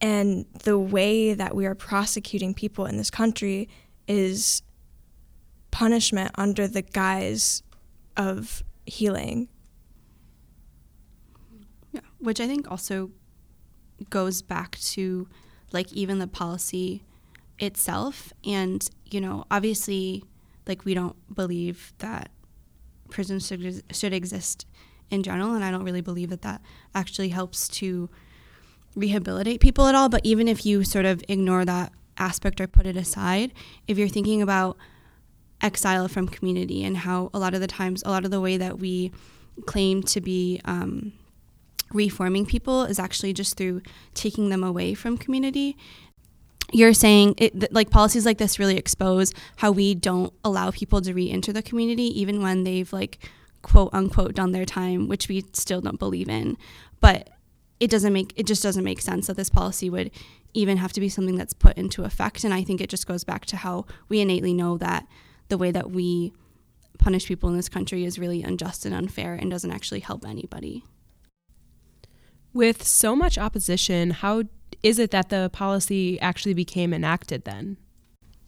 and 0.00 0.46
the 0.62 0.78
way 0.78 1.34
that 1.34 1.56
we 1.56 1.66
are 1.66 1.74
prosecuting 1.74 2.54
people 2.54 2.86
in 2.86 2.96
this 2.96 3.10
country 3.10 3.68
is 4.06 4.62
punishment 5.70 6.30
under 6.36 6.66
the 6.66 6.82
guise 6.82 7.62
of 8.16 8.62
healing. 8.86 9.48
Yeah, 11.92 12.00
which 12.18 12.40
I 12.40 12.46
think 12.46 12.70
also 12.70 13.10
goes 14.08 14.42
back 14.42 14.78
to 14.78 15.28
like 15.72 15.92
even 15.92 16.18
the 16.18 16.26
policy 16.26 17.02
itself. 17.58 18.32
And 18.44 18.88
you 19.10 19.20
know 19.20 19.44
obviously 19.50 20.24
like 20.66 20.84
we 20.84 20.94
don't 20.94 21.16
believe 21.34 21.92
that 21.98 22.30
prisons 23.10 23.46
should, 23.46 23.82
should 23.92 24.12
exist 24.12 24.66
in 25.10 25.22
general. 25.22 25.54
And 25.54 25.64
i 25.64 25.70
don't 25.70 25.84
really 25.84 26.00
believe 26.00 26.30
that 26.30 26.42
that 26.42 26.62
actually 26.94 27.30
helps 27.30 27.68
to 27.68 28.08
rehabilitate 28.94 29.60
people 29.60 29.86
at 29.86 29.94
all. 29.94 30.08
But 30.08 30.20
even 30.24 30.48
if 30.48 30.64
you 30.64 30.84
sort 30.84 31.04
of 31.04 31.22
ignore 31.28 31.64
that 31.64 31.92
aspect 32.18 32.60
or 32.60 32.66
put 32.66 32.86
it 32.86 32.96
aside 32.96 33.50
if 33.88 33.96
you're 33.96 34.08
thinking 34.08 34.42
about 34.42 34.76
exile 35.62 36.08
from 36.08 36.26
community 36.28 36.84
and 36.84 36.98
how 36.98 37.30
a 37.34 37.38
lot 37.38 37.54
of 37.54 37.60
the 37.60 37.66
times 37.66 38.02
a 38.04 38.10
lot 38.10 38.24
of 38.24 38.30
the 38.30 38.40
way 38.40 38.56
that 38.56 38.78
we 38.78 39.12
claim 39.66 40.02
to 40.02 40.20
be 40.20 40.60
um, 40.64 41.12
reforming 41.92 42.46
people 42.46 42.84
is 42.84 42.98
actually 42.98 43.32
just 43.32 43.56
through 43.56 43.82
taking 44.14 44.48
them 44.48 44.62
away 44.64 44.94
from 44.94 45.18
community. 45.18 45.76
You're 46.72 46.94
saying 46.94 47.34
it, 47.38 47.72
like 47.72 47.90
policies 47.90 48.24
like 48.24 48.38
this 48.38 48.58
really 48.58 48.76
expose 48.76 49.34
how 49.56 49.72
we 49.72 49.94
don't 49.94 50.32
allow 50.44 50.70
people 50.70 51.00
to 51.00 51.12
re-enter 51.12 51.52
the 51.52 51.62
community 51.62 52.20
even 52.20 52.42
when 52.42 52.64
they've 52.64 52.92
like 52.92 53.18
quote 53.62 53.90
unquote 53.92 54.34
done 54.34 54.52
their 54.52 54.64
time 54.64 55.08
which 55.08 55.28
we 55.28 55.44
still 55.52 55.80
don't 55.80 55.98
believe 55.98 56.28
in. 56.28 56.56
But 57.00 57.30
it 57.80 57.90
doesn't 57.90 58.12
make 58.12 58.32
it 58.36 58.46
just 58.46 58.62
doesn't 58.62 58.84
make 58.84 59.00
sense 59.00 59.26
that 59.26 59.36
this 59.36 59.50
policy 59.50 59.90
would 59.90 60.10
even 60.52 60.76
have 60.76 60.92
to 60.92 61.00
be 61.00 61.08
something 61.08 61.36
that's 61.36 61.52
put 61.52 61.76
into 61.76 62.04
effect. 62.04 62.44
And 62.44 62.54
i 62.54 62.62
think 62.62 62.80
it 62.80 62.88
just 62.90 63.06
goes 63.06 63.24
back 63.24 63.46
to 63.46 63.56
how 63.56 63.86
we 64.08 64.20
innately 64.20 64.54
know 64.54 64.78
that 64.78 65.06
the 65.50 65.58
way 65.58 65.70
that 65.70 65.90
we 65.90 66.32
punish 66.98 67.26
people 67.26 67.48
in 67.48 67.56
this 67.56 67.68
country 67.68 68.04
is 68.04 68.18
really 68.18 68.42
unjust 68.42 68.84
and 68.84 68.94
unfair 68.94 69.34
and 69.34 69.50
doesn't 69.50 69.70
actually 69.70 70.00
help 70.00 70.24
anybody 70.26 70.84
with 72.52 72.84
so 72.84 73.14
much 73.14 73.38
opposition 73.38 74.10
how 74.10 74.42
is 74.82 74.98
it 74.98 75.10
that 75.10 75.28
the 75.28 75.50
policy 75.52 76.20
actually 76.20 76.54
became 76.54 76.92
enacted 76.92 77.44
then? 77.44 77.76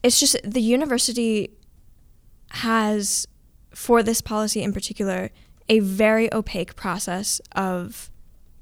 It's 0.02 0.18
just 0.18 0.36
the 0.44 0.62
university 0.62 1.50
has, 2.50 3.26
for 3.70 4.02
this 4.02 4.20
policy 4.20 4.62
in 4.62 4.72
particular, 4.72 5.30
a 5.68 5.78
very 5.80 6.32
opaque 6.32 6.74
process 6.74 7.40
of 7.54 8.10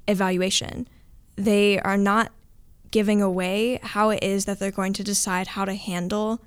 evaluation. 0.07 0.87
They 1.35 1.79
are 1.79 1.97
not 1.97 2.31
giving 2.91 3.21
away 3.21 3.79
how 3.81 4.09
it 4.09 4.21
is 4.21 4.45
that 4.45 4.59
they're 4.59 4.71
going 4.71 4.93
to 4.93 5.03
decide 5.03 5.47
how 5.47 5.65
to 5.65 5.73
handle 5.73 6.43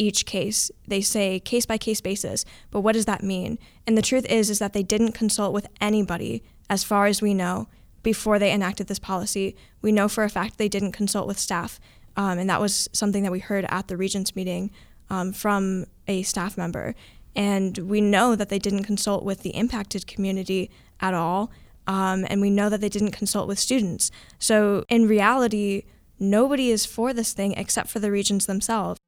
each 0.00 0.24
case. 0.24 0.70
They 0.88 1.02
say 1.02 1.38
case 1.38 1.66
by 1.66 1.76
case 1.76 2.00
basis, 2.00 2.44
but 2.70 2.80
what 2.80 2.94
does 2.94 3.04
that 3.04 3.22
mean? 3.22 3.58
And 3.86 3.96
the 3.96 4.02
truth 4.02 4.24
is 4.26 4.48
is 4.48 4.58
that 4.58 4.72
they 4.72 4.82
didn't 4.82 5.12
consult 5.12 5.52
with 5.52 5.66
anybody 5.80 6.42
as 6.70 6.82
far 6.82 7.06
as 7.06 7.20
we 7.20 7.34
know 7.34 7.68
before 8.02 8.38
they 8.38 8.50
enacted 8.50 8.86
this 8.86 8.98
policy. 8.98 9.54
We 9.82 9.92
know 9.92 10.08
for 10.08 10.24
a 10.24 10.30
fact 10.30 10.56
they 10.56 10.70
didn't 10.70 10.92
consult 10.92 11.26
with 11.26 11.38
staff, 11.38 11.78
um, 12.16 12.38
and 12.38 12.48
that 12.48 12.62
was 12.62 12.88
something 12.94 13.22
that 13.24 13.32
we 13.32 13.40
heard 13.40 13.66
at 13.68 13.88
the 13.88 13.96
regents 13.98 14.34
meeting 14.34 14.70
um, 15.10 15.32
from 15.32 15.84
a 16.08 16.22
staff 16.22 16.56
member. 16.56 16.94
And 17.36 17.76
we 17.76 18.00
know 18.00 18.34
that 18.34 18.48
they 18.48 18.58
didn't 18.58 18.84
consult 18.84 19.22
with 19.22 19.42
the 19.42 19.50
impacted 19.50 20.06
community 20.06 20.70
at 20.98 21.12
all, 21.12 21.52
um, 21.86 22.26
and 22.30 22.40
we 22.40 22.48
know 22.48 22.70
that 22.70 22.80
they 22.80 22.88
didn't 22.88 23.12
consult 23.12 23.46
with 23.46 23.58
students. 23.58 24.10
So 24.38 24.84
in 24.88 25.06
reality, 25.06 25.84
nobody 26.18 26.70
is 26.70 26.86
for 26.86 27.12
this 27.12 27.34
thing 27.34 27.52
except 27.52 27.90
for 27.90 27.98
the 27.98 28.10
regents 28.10 28.46
themselves. 28.46 28.98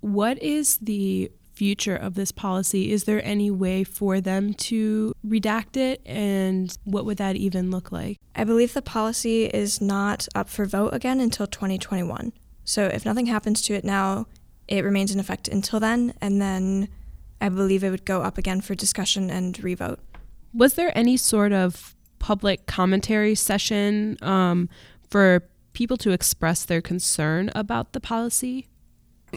What 0.00 0.42
is 0.42 0.78
the 0.78 1.30
future 1.58 1.96
of 1.96 2.14
this 2.14 2.30
policy, 2.30 2.92
is 2.92 3.02
there 3.02 3.20
any 3.24 3.50
way 3.50 3.82
for 3.82 4.20
them 4.20 4.54
to 4.54 5.12
redact 5.26 5.76
it? 5.76 6.00
And 6.06 6.76
what 6.84 7.04
would 7.04 7.18
that 7.18 7.34
even 7.34 7.72
look 7.72 7.90
like? 7.90 8.16
I 8.36 8.44
believe 8.44 8.74
the 8.74 8.82
policy 8.82 9.46
is 9.46 9.80
not 9.80 10.28
up 10.36 10.48
for 10.48 10.66
vote 10.66 10.94
again 10.94 11.18
until 11.18 11.48
2021. 11.48 12.32
So 12.64 12.84
if 12.84 13.04
nothing 13.04 13.26
happens 13.26 13.60
to 13.62 13.74
it 13.74 13.84
now, 13.84 14.26
it 14.68 14.84
remains 14.84 15.10
in 15.10 15.18
effect 15.18 15.48
until 15.48 15.80
then, 15.80 16.14
and 16.20 16.40
then 16.40 16.88
I 17.40 17.48
believe 17.48 17.82
it 17.82 17.90
would 17.90 18.04
go 18.04 18.22
up 18.22 18.38
again 18.38 18.60
for 18.60 18.76
discussion 18.76 19.28
and 19.28 19.60
revote. 19.64 19.98
Was 20.54 20.74
there 20.74 20.96
any 20.96 21.16
sort 21.16 21.52
of 21.52 21.96
public 22.20 22.66
commentary 22.66 23.34
session 23.34 24.16
um, 24.22 24.68
for 25.10 25.42
people 25.72 25.96
to 25.96 26.12
express 26.12 26.64
their 26.64 26.82
concern 26.82 27.50
about 27.56 27.94
the 27.94 28.00
policy? 28.00 28.68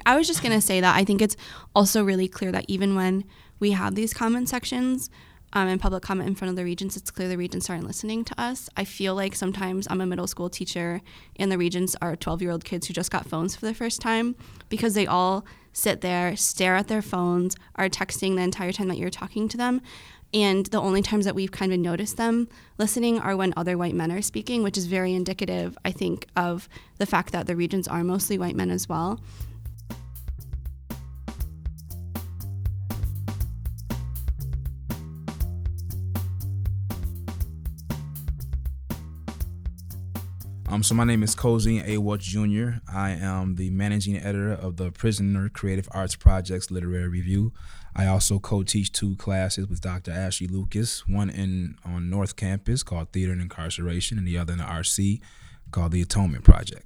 I 0.06 0.16
was 0.16 0.28
just 0.28 0.42
going 0.42 0.54
to 0.54 0.62
say 0.62 0.82
that 0.82 0.96
I 0.96 1.04
think 1.04 1.22
it's 1.22 1.36
also 1.76 2.04
really 2.04 2.28
clear 2.28 2.52
that 2.52 2.66
even 2.68 2.96
when 2.96 3.24
we 3.60 3.72
have 3.72 3.96
these 3.96 4.14
comment 4.14 4.50
sections 4.50 5.10
um, 5.54 5.68
and 5.68 5.82
public 5.82 6.02
comment 6.02 6.30
in 6.30 6.36
front 6.36 6.50
of 6.50 6.56
the 6.56 6.64
regents, 6.64 6.96
it's 6.96 7.12
clear 7.12 7.28
the 7.28 7.38
regents 7.38 7.70
aren't 7.70 7.86
listening 7.86 8.24
to 8.26 8.42
us. 8.42 8.70
I 8.78 8.86
feel 8.86 9.16
like 9.16 9.36
sometimes 9.36 9.88
I'm 9.90 10.02
a 10.02 10.06
middle 10.06 10.28
school 10.28 10.50
teacher 10.50 11.02
and 11.36 11.52
the 11.52 11.58
regents 11.58 11.96
are 12.02 12.16
12 12.16 12.42
year 12.42 12.52
old 12.52 12.64
kids 12.64 12.88
who 12.88 12.94
just 12.94 13.12
got 13.12 13.28
phones 13.28 13.56
for 13.56 13.66
the 13.66 13.74
first 13.74 14.02
time 14.02 14.36
because 14.70 14.94
they 14.94 15.08
all 15.08 15.46
sit 15.74 16.02
there, 16.02 16.36
stare 16.36 16.76
at 16.76 16.88
their 16.88 17.02
phones, 17.02 17.56
are 17.76 17.90
texting 17.90 18.36
the 18.36 18.42
entire 18.42 18.72
time 18.72 18.88
that 18.88 18.98
you're 18.98 19.10
talking 19.10 19.48
to 19.50 19.58
them. 19.58 19.82
And 20.34 20.66
the 20.68 20.80
only 20.80 21.02
times 21.02 21.26
that 21.26 21.36
we've 21.36 21.52
kind 21.52 21.74
of 21.74 21.80
noticed 21.80 22.16
them 22.16 22.48
listening 22.78 23.20
are 23.20 23.36
when 23.36 23.54
other 23.58 23.78
white 23.78 23.96
men 23.96 24.12
are 24.12 24.22
speaking, 24.22 24.64
which 24.64 24.78
is 24.78 24.86
very 24.86 25.14
indicative, 25.14 25.78
I 25.84 25.92
think, 25.92 26.28
of 26.38 26.70
the 26.98 27.06
fact 27.06 27.34
that 27.34 27.48
the 27.48 27.56
regents 27.56 27.88
are 27.88 28.04
mostly 28.04 28.38
white 28.38 28.56
men 28.56 28.72
as 28.72 28.88
well. 28.88 29.20
Um, 40.72 40.84
so 40.84 40.96
my 40.96 41.04
name 41.04 41.22
is 41.22 41.36
Cozine 41.36 41.86
A. 41.86 41.98
Watts 41.98 42.26
Jr. 42.26 42.80
I 42.88 43.10
am 43.12 43.56
the 43.56 43.70
managing 43.72 44.16
editor 44.16 44.54
of 44.54 44.78
the 44.78 44.90
Prisoner 44.90 45.50
Creative 45.50 45.86
Arts 45.92 46.16
Projects 46.16 46.72
Literary 46.72 47.10
Review. 47.10 47.52
I 47.94 48.06
also 48.06 48.40
co-teach 48.40 48.94
two 48.94 49.18
classes 49.18 49.68
with 49.68 49.82
Dr. 49.82 50.12
Ashley 50.12 50.48
Lucas, 50.48 51.06
one 51.06 51.30
in 51.30 51.76
on 51.84 52.10
North 52.10 52.38
Campus 52.38 52.84
called 52.84 53.12
Theater 53.12 53.34
and 53.34 53.42
Incarceration, 53.42 54.18
and 54.18 54.26
the 54.26 54.38
other 54.38 54.54
in 54.54 54.60
the 54.60 54.64
RC 54.64 55.20
called 55.72 55.92
the 55.92 56.02
Atonement 56.02 56.46
Project. 56.46 56.86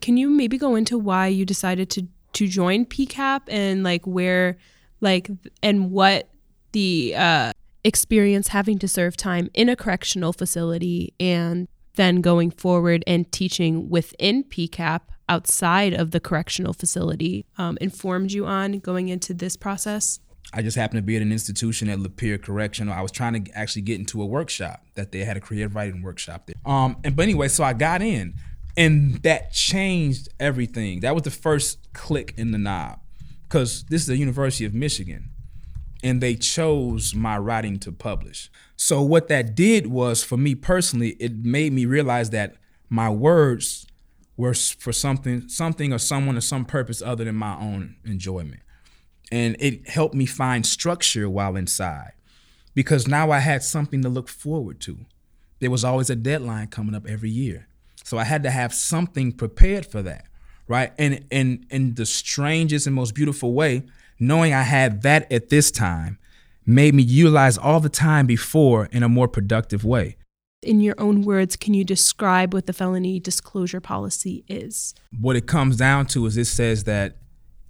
Can 0.00 0.16
you 0.16 0.30
maybe 0.30 0.56
go 0.56 0.74
into 0.74 0.96
why 0.96 1.26
you 1.26 1.44
decided 1.44 1.90
to 1.90 2.08
to 2.32 2.48
join 2.48 2.86
PCAP 2.86 3.42
and 3.48 3.82
like 3.82 4.06
where, 4.06 4.56
like, 5.02 5.30
and 5.62 5.90
what 5.90 6.30
the 6.72 7.14
uh, 7.14 7.52
experience 7.84 8.48
having 8.48 8.78
to 8.78 8.88
serve 8.88 9.14
time 9.14 9.50
in 9.52 9.68
a 9.68 9.76
correctional 9.76 10.32
facility 10.32 11.12
and 11.20 11.68
then 11.98 12.22
going 12.22 12.50
forward 12.50 13.04
and 13.06 13.30
teaching 13.30 13.90
within 13.90 14.44
PCAP 14.44 15.00
outside 15.28 15.92
of 15.92 16.12
the 16.12 16.20
correctional 16.20 16.72
facility 16.72 17.44
um, 17.58 17.76
informed 17.82 18.32
you 18.32 18.46
on 18.46 18.78
going 18.78 19.10
into 19.10 19.34
this 19.34 19.56
process? 19.56 20.20
I 20.54 20.62
just 20.62 20.78
happened 20.78 20.98
to 20.98 21.02
be 21.02 21.16
at 21.16 21.22
an 21.22 21.32
institution 21.32 21.90
at 21.90 21.98
Lapeer 21.98 22.40
Correctional. 22.40 22.94
I 22.94 23.02
was 23.02 23.12
trying 23.12 23.44
to 23.44 23.52
actually 23.52 23.82
get 23.82 23.98
into 23.98 24.22
a 24.22 24.26
workshop 24.26 24.82
that 24.94 25.12
they 25.12 25.24
had 25.24 25.36
a 25.36 25.40
creative 25.40 25.74
writing 25.74 26.00
workshop 26.00 26.46
there. 26.46 26.54
Um, 26.64 26.96
and 27.04 27.14
but 27.14 27.24
anyway, 27.24 27.48
so 27.48 27.64
I 27.64 27.74
got 27.74 28.00
in, 28.00 28.34
and 28.74 29.16
that 29.24 29.52
changed 29.52 30.28
everything. 30.40 31.00
That 31.00 31.14
was 31.14 31.24
the 31.24 31.30
first 31.30 31.92
click 31.92 32.32
in 32.38 32.52
the 32.52 32.58
knob, 32.58 33.00
because 33.42 33.84
this 33.90 34.02
is 34.02 34.06
the 34.06 34.16
University 34.16 34.64
of 34.64 34.72
Michigan, 34.72 35.30
and 36.02 36.20
they 36.20 36.34
chose 36.34 37.14
my 37.14 37.36
writing 37.36 37.78
to 37.80 37.92
publish. 37.92 38.50
So 38.76 39.02
what 39.02 39.28
that 39.28 39.54
did 39.54 39.88
was 39.88 40.22
for 40.22 40.36
me 40.36 40.54
personally, 40.54 41.10
it 41.18 41.44
made 41.44 41.72
me 41.72 41.84
realize 41.86 42.30
that 42.30 42.54
my 42.88 43.10
words 43.10 43.86
were 44.36 44.54
for 44.54 44.92
something, 44.92 45.48
something 45.48 45.92
or 45.92 45.98
someone 45.98 46.36
or 46.36 46.40
some 46.40 46.64
purpose 46.64 47.02
other 47.02 47.24
than 47.24 47.34
my 47.34 47.58
own 47.58 47.96
enjoyment. 48.04 48.60
And 49.32 49.56
it 49.58 49.88
helped 49.88 50.14
me 50.14 50.26
find 50.26 50.64
structure 50.64 51.28
while 51.28 51.56
inside 51.56 52.12
because 52.74 53.08
now 53.08 53.30
I 53.30 53.40
had 53.40 53.62
something 53.62 54.00
to 54.02 54.08
look 54.08 54.28
forward 54.28 54.80
to. 54.82 54.98
There 55.58 55.70
was 55.70 55.84
always 55.84 56.08
a 56.08 56.16
deadline 56.16 56.68
coming 56.68 56.94
up 56.94 57.06
every 57.06 57.30
year. 57.30 57.66
So 58.04 58.16
I 58.16 58.24
had 58.24 58.44
to 58.44 58.50
have 58.50 58.72
something 58.72 59.32
prepared 59.32 59.84
for 59.84 60.00
that, 60.02 60.26
right? 60.68 60.92
And 60.98 61.26
in 61.30 61.94
the 61.94 62.06
strangest 62.06 62.86
and 62.86 62.94
most 62.94 63.14
beautiful 63.14 63.52
way, 63.52 63.82
knowing 64.18 64.52
I 64.52 64.62
had 64.62 65.02
that 65.02 65.30
at 65.32 65.48
this 65.48 65.70
time 65.70 66.18
made 66.66 66.94
me 66.94 67.02
utilize 67.02 67.56
all 67.56 67.80
the 67.80 67.88
time 67.88 68.26
before 68.26 68.86
in 68.92 69.02
a 69.02 69.08
more 69.08 69.28
productive 69.28 69.84
way. 69.84 70.16
In 70.60 70.80
your 70.80 70.96
own 70.98 71.22
words, 71.22 71.56
can 71.56 71.72
you 71.72 71.84
describe 71.84 72.52
what 72.52 72.66
the 72.66 72.72
felony 72.72 73.20
disclosure 73.20 73.80
policy 73.80 74.44
is? 74.48 74.94
What 75.18 75.36
it 75.36 75.46
comes 75.46 75.76
down 75.76 76.06
to 76.06 76.26
is 76.26 76.36
it 76.36 76.46
says 76.46 76.84
that 76.84 77.16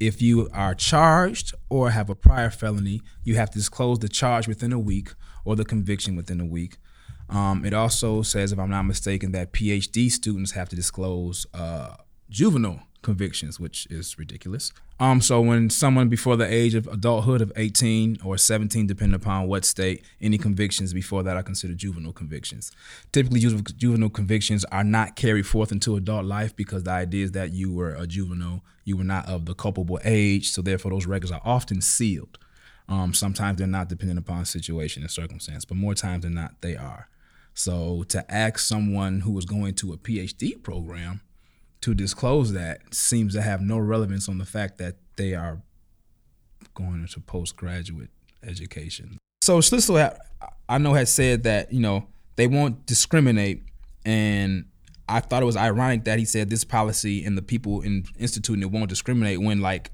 if 0.01 0.23
you 0.23 0.49
are 0.53 0.75
charged 0.75 1.55
or 1.69 1.91
have 1.91 2.09
a 2.09 2.15
prior 2.15 2.51
felony, 2.51 3.03
you 3.25 3.37
have 3.37 3.51
to 3.51 3.59
disclose 3.59 3.99
the 3.99 4.09
charge 4.09 4.49
within 4.49 4.73
a 4.73 4.79
week 4.79 5.11
or 5.45 5.55
the 5.55 5.65
conviction 5.65 6.17
within 6.17 6.41
a 6.41 6.47
week. 6.47 6.79
Um, 7.29 7.65
it 7.65 7.75
also 7.75 8.23
says, 8.23 8.53
if 8.53 8.59
I'm 8.59 8.71
not 8.71 8.85
mistaken, 8.85 9.33
that 9.33 9.53
PhD 9.53 10.11
students 10.11 10.53
have 10.53 10.69
to 10.71 10.77
disclose 10.77 11.47
uh, 11.53 11.97
juvenile 12.31 12.81
convictions, 13.03 13.61
which 13.61 13.87
is 13.91 14.19
ridiculous. 14.19 14.73
Um, 15.01 15.21
so 15.21 15.41
when 15.41 15.71
someone 15.71 16.09
before 16.09 16.37
the 16.37 16.53
age 16.53 16.75
of 16.75 16.89
adulthood 16.89 17.41
of 17.41 17.53
18 17.55 18.19
or 18.25 18.37
17, 18.37 18.89
depending 18.89 19.15
upon 19.15 19.47
what 19.47 19.65
state, 19.65 20.05
any 20.21 20.39
convictions 20.39 20.93
before 20.93 21.23
that 21.23 21.37
are 21.37 21.43
considered 21.43 21.79
juvenile 21.79 22.13
convictions. 22.13 22.73
Typically, 23.13 23.39
juvenile 23.39 24.11
convictions 24.11 24.65
are 24.67 24.83
not 24.83 25.15
carried 25.15 25.47
forth 25.47 25.71
into 25.71 25.95
adult 25.95 26.25
life 26.25 26.57
because 26.57 26.83
the 26.83 26.91
idea 26.91 27.25
is 27.25 27.33
that 27.33 27.53
you 27.53 27.73
were 27.73 27.95
a 27.95 28.09
juvenile, 28.09 28.65
you 28.85 28.97
were 28.97 29.05
not 29.05 29.29
of 29.29 29.47
the 29.47 29.55
culpable 29.55 30.01
age, 30.05 30.51
so 30.51 30.63
therefore 30.63 30.91
those 30.91 31.07
records 31.07 31.31
are 31.31 31.43
often 31.45 31.81
sealed. 31.81 32.39
Um, 32.89 33.15
sometimes 33.15 33.59
they're 33.59 33.67
not 33.69 33.89
dependent 33.89 34.19
upon 34.19 34.47
situation 34.47 35.03
and 35.03 35.11
circumstance, 35.11 35.65
but 35.65 35.77
more 35.77 35.95
times 35.95 36.25
than 36.25 36.35
not, 36.35 36.61
they 36.61 36.75
are. 36.75 37.09
So 37.55 38.05
to 38.09 38.29
ask 38.35 38.61
someone 38.61 39.21
who 39.21 39.37
is 39.39 39.45
going 39.45 39.75
to 39.75 39.93
a 39.93 39.97
PhD 39.97 40.61
program 40.63 41.21
to 41.81 41.95
disclose 41.95 42.53
that 42.53 42.95
seems 42.95 43.35
to 43.35 43.43
have 43.43 43.61
no 43.61 43.79
relevance 43.79 44.29
on 44.29 44.39
the 44.39 44.45
fact 44.45 44.79
that 44.79 44.97
they 45.17 45.35
are 45.35 45.63
going 46.75 47.01
into 47.01 47.21
postgraduate 47.21 48.11
education. 48.43 49.19
So 49.41 49.59
Schlissel, 49.59 50.17
I 50.69 50.79
know, 50.79 50.95
had 50.95 51.09
said 51.09 51.45
that 51.45 51.73
you 51.73 51.81
know 51.81 52.07
they 52.37 52.47
won't 52.47 52.87
discriminate, 52.87 53.63
and 54.05 54.67
I 55.09 55.21
thought 55.21 55.43
it 55.43 55.47
was 55.47 55.57
ironic 55.57 56.05
that 56.05 56.19
he 56.19 56.25
said 56.25 56.51
this 56.51 56.65
policy 56.65 57.25
and 57.25 57.37
the 57.37 57.43
people 57.43 57.81
in 57.83 58.05
instituting 58.19 58.63
it 58.63 58.71
won't 58.71 58.89
discriminate 58.89 59.41
when 59.41 59.61
like 59.61 59.91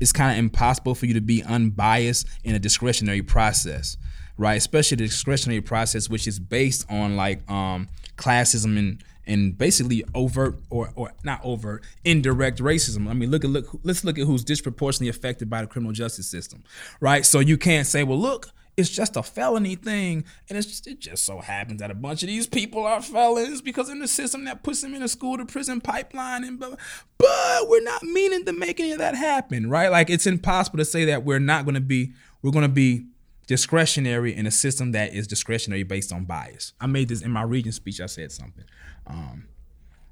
it's 0.00 0.12
kind 0.12 0.32
of 0.32 0.38
impossible 0.38 0.94
for 0.94 1.06
you 1.06 1.14
to 1.14 1.20
be 1.20 1.42
unbiased 1.44 2.26
in 2.44 2.54
a 2.54 2.58
discretionary 2.58 3.22
process, 3.22 3.96
right? 4.36 4.56
Especially 4.56 4.96
the 4.96 5.06
discretionary 5.06 5.62
process, 5.62 6.10
which 6.10 6.26
is 6.26 6.38
based 6.38 6.84
on 6.90 7.16
like 7.16 7.48
um, 7.50 7.88
classism 8.16 8.78
and 8.78 9.02
and 9.26 9.56
basically 9.56 10.04
overt 10.14 10.56
or, 10.70 10.90
or 10.94 11.12
not 11.24 11.40
overt 11.44 11.82
indirect 12.04 12.58
racism. 12.58 13.08
I 13.08 13.12
mean, 13.12 13.30
look 13.30 13.44
at 13.44 13.50
look. 13.50 13.66
Let's 13.82 14.04
look 14.04 14.18
at 14.18 14.26
who's 14.26 14.44
disproportionately 14.44 15.08
affected 15.08 15.50
by 15.50 15.62
the 15.62 15.66
criminal 15.66 15.92
justice 15.92 16.28
system, 16.28 16.64
right? 17.00 17.26
So 17.26 17.40
you 17.40 17.56
can't 17.56 17.86
say, 17.86 18.04
well, 18.04 18.18
look, 18.18 18.50
it's 18.76 18.90
just 18.90 19.16
a 19.16 19.22
felony 19.22 19.74
thing, 19.74 20.24
and 20.48 20.58
it's 20.58 20.66
just, 20.66 20.86
it 20.86 21.00
just 21.00 21.24
so 21.24 21.40
happens 21.40 21.80
that 21.80 21.90
a 21.90 21.94
bunch 21.94 22.22
of 22.22 22.26
these 22.26 22.46
people 22.46 22.84
are 22.84 23.00
felons 23.00 23.62
because 23.62 23.88
in 23.88 24.00
the 24.00 24.08
system 24.08 24.44
that 24.44 24.62
puts 24.62 24.82
them 24.82 24.94
in 24.94 25.02
a 25.02 25.08
school 25.08 25.38
to 25.38 25.46
prison 25.46 25.80
pipeline, 25.80 26.44
and 26.44 26.60
but, 26.60 26.78
but 27.16 27.68
we're 27.68 27.82
not 27.82 28.02
meaning 28.02 28.44
to 28.44 28.52
make 28.52 28.78
any 28.78 28.92
of 28.92 28.98
that 28.98 29.14
happen, 29.14 29.70
right? 29.70 29.90
Like 29.90 30.10
it's 30.10 30.26
impossible 30.26 30.78
to 30.78 30.84
say 30.84 31.06
that 31.06 31.24
we're 31.24 31.38
not 31.38 31.64
going 31.64 31.74
to 31.74 31.80
be 31.80 32.12
we're 32.42 32.50
going 32.50 32.62
to 32.62 32.68
be 32.68 33.06
discretionary 33.46 34.34
in 34.34 34.46
a 34.46 34.50
system 34.50 34.92
that 34.92 35.14
is 35.14 35.26
discretionary 35.26 35.84
based 35.84 36.12
on 36.12 36.24
bias. 36.24 36.72
I 36.80 36.86
made 36.86 37.08
this 37.08 37.22
in 37.22 37.30
my 37.30 37.42
region 37.42 37.72
speech. 37.72 38.00
I 38.00 38.06
said 38.06 38.30
something, 38.30 38.64
um, 39.06 39.48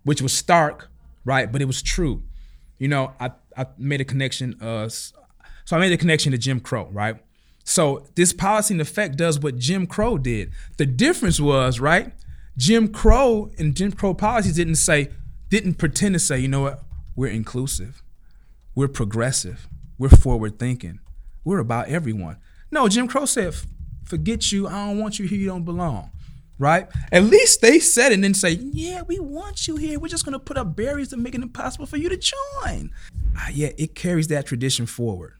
which 0.04 0.22
was 0.22 0.32
stark, 0.32 0.90
right? 1.24 1.50
But 1.50 1.62
it 1.62 1.66
was 1.66 1.82
true. 1.82 2.22
You 2.78 2.88
know, 2.88 3.12
I, 3.20 3.32
I 3.56 3.66
made 3.78 4.00
a 4.00 4.04
connection. 4.04 4.56
Uh, 4.60 4.88
so 4.88 5.14
I 5.76 5.78
made 5.78 5.92
a 5.92 5.96
connection 5.96 6.32
to 6.32 6.38
Jim 6.38 6.60
Crow, 6.60 6.88
right? 6.92 7.16
So 7.64 8.06
this 8.14 8.32
policy 8.32 8.74
in 8.74 8.80
effect 8.80 9.16
does 9.16 9.40
what 9.40 9.56
Jim 9.56 9.86
Crow 9.86 10.18
did. 10.18 10.52
The 10.76 10.86
difference 10.86 11.40
was, 11.40 11.80
right? 11.80 12.12
Jim 12.56 12.88
Crow 12.88 13.50
and 13.58 13.74
Jim 13.74 13.90
Crow 13.92 14.14
policies 14.14 14.54
didn't 14.54 14.76
say, 14.76 15.10
didn't 15.48 15.74
pretend 15.74 16.14
to 16.14 16.18
say, 16.18 16.38
you 16.38 16.48
know 16.48 16.60
what, 16.60 16.84
we're 17.16 17.30
inclusive, 17.30 18.02
we're 18.74 18.88
progressive, 18.88 19.66
we're 19.98 20.08
forward 20.08 20.58
thinking, 20.58 21.00
we're 21.42 21.58
about 21.58 21.88
everyone. 21.88 22.36
No, 22.70 22.86
Jim 22.88 23.08
Crow 23.08 23.24
said, 23.24 23.54
forget 24.04 24.52
you, 24.52 24.68
I 24.68 24.86
don't 24.86 24.98
want 24.98 25.18
you 25.18 25.26
here, 25.26 25.38
you 25.38 25.46
don't 25.46 25.64
belong. 25.64 26.10
Right? 26.58 26.86
At 27.10 27.24
least 27.24 27.62
they 27.62 27.80
said 27.80 28.12
and 28.12 28.22
then 28.22 28.32
say, 28.32 28.50
yeah, 28.50 29.02
we 29.02 29.18
want 29.18 29.66
you 29.66 29.76
here. 29.76 29.98
We're 29.98 30.08
just 30.08 30.24
gonna 30.24 30.38
put 30.38 30.56
up 30.56 30.76
barriers 30.76 31.08
to 31.08 31.16
make 31.16 31.34
it 31.34 31.42
impossible 31.42 31.86
for 31.86 31.96
you 31.96 32.08
to 32.08 32.16
join. 32.16 32.92
Uh, 33.36 33.48
yeah, 33.52 33.70
it 33.76 33.94
carries 33.94 34.28
that 34.28 34.46
tradition 34.46 34.86
forward, 34.86 35.34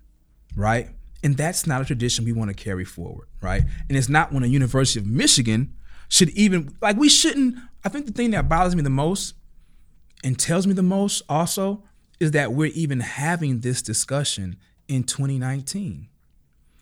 right? 0.57 0.89
And 1.23 1.37
that's 1.37 1.67
not 1.67 1.81
a 1.81 1.85
tradition 1.85 2.25
we 2.25 2.33
want 2.33 2.51
to 2.51 2.55
carry 2.55 2.85
forward, 2.85 3.29
right? 3.41 3.63
And 3.89 3.97
it's 3.97 4.09
not 4.09 4.33
when 4.33 4.43
a 4.43 4.49
University 4.49 4.99
of 4.99 5.07
Michigan 5.07 5.73
should 6.09 6.31
even 6.31 6.77
like 6.83 6.97
we 6.97 7.09
shouldn't. 7.09 7.57
I 7.85 7.89
think 7.89 8.07
the 8.07 8.13
thing 8.13 8.31
that 8.33 8.49
bothers 8.49 8.75
me 8.75 8.83
the 8.83 8.91
most 8.91 9.35
and 10.23 10.39
tells 10.39 10.67
me 10.67 10.75
the 10.75 10.83
most 10.83 11.23
also 11.29 11.83
is 12.21 12.33
that 12.33 12.53
we're 12.53 12.73
even 12.75 13.01
having 13.01 13.61
this 13.61 13.83
discussion 13.83 14.57
in 14.89 15.05
2019, 15.05 16.09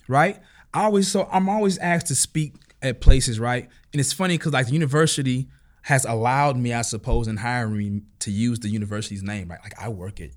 right? 0.09 0.41
I 0.75 0.85
always 0.85 1.09
so 1.09 1.29
I'm 1.31 1.49
always 1.49 1.79
asked 1.79 2.07
to 2.09 2.15
speak 2.15 2.55
at 2.83 3.01
places, 3.01 3.41
right? 3.41 3.69
And 3.93 4.01
it's 4.01 4.13
funny 4.13 4.39
because 4.39 4.53
like 4.53 4.67
the 4.67 4.73
university 4.73 5.49
has 5.83 6.05
allowed 6.05 6.57
me, 6.57 6.73
I 6.73 6.83
suppose, 6.83 7.29
in 7.29 7.39
hiring 7.39 7.77
me 7.77 8.03
to 8.21 8.31
use 8.31 8.61
the 8.61 8.69
university's 8.69 9.23
name, 9.23 9.51
right? 9.51 9.61
Like 9.63 9.75
I 9.81 9.89
work 9.89 10.21
at 10.21 10.31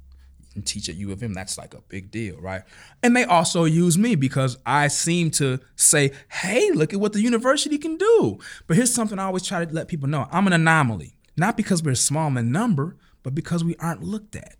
and 0.55 0.65
teach 0.65 0.87
at 0.89 0.95
U 0.95 1.11
of 1.11 1.21
M, 1.21 1.33
that's 1.33 1.57
like 1.57 1.73
a 1.73 1.81
big 1.81 2.09
deal, 2.09 2.37
right? 2.39 2.63
And 3.03 3.15
they 3.15 3.25
also 3.25 3.65
use 3.65 3.97
me 3.97 4.15
because 4.15 4.57
I 4.65 4.87
seem 4.87 5.29
to 5.31 5.59
say, 5.75 6.11
hey, 6.29 6.71
look 6.71 6.93
at 6.93 6.99
what 6.99 7.13
the 7.13 7.21
university 7.21 7.77
can 7.77 7.97
do. 7.97 8.39
But 8.65 8.77
here's 8.77 8.93
something 8.93 9.19
I 9.19 9.25
always 9.25 9.43
try 9.43 9.63
to 9.63 9.71
let 9.71 9.89
people 9.89 10.07
know 10.07 10.27
I'm 10.31 10.47
an 10.47 10.53
anomaly, 10.53 11.17
not 11.37 11.57
because 11.57 11.83
we're 11.83 11.95
small 11.95 12.35
in 12.37 12.51
number, 12.51 12.95
but 13.21 13.35
because 13.35 13.63
we 13.63 13.75
aren't 13.77 14.01
looked 14.01 14.35
at. 14.35 14.55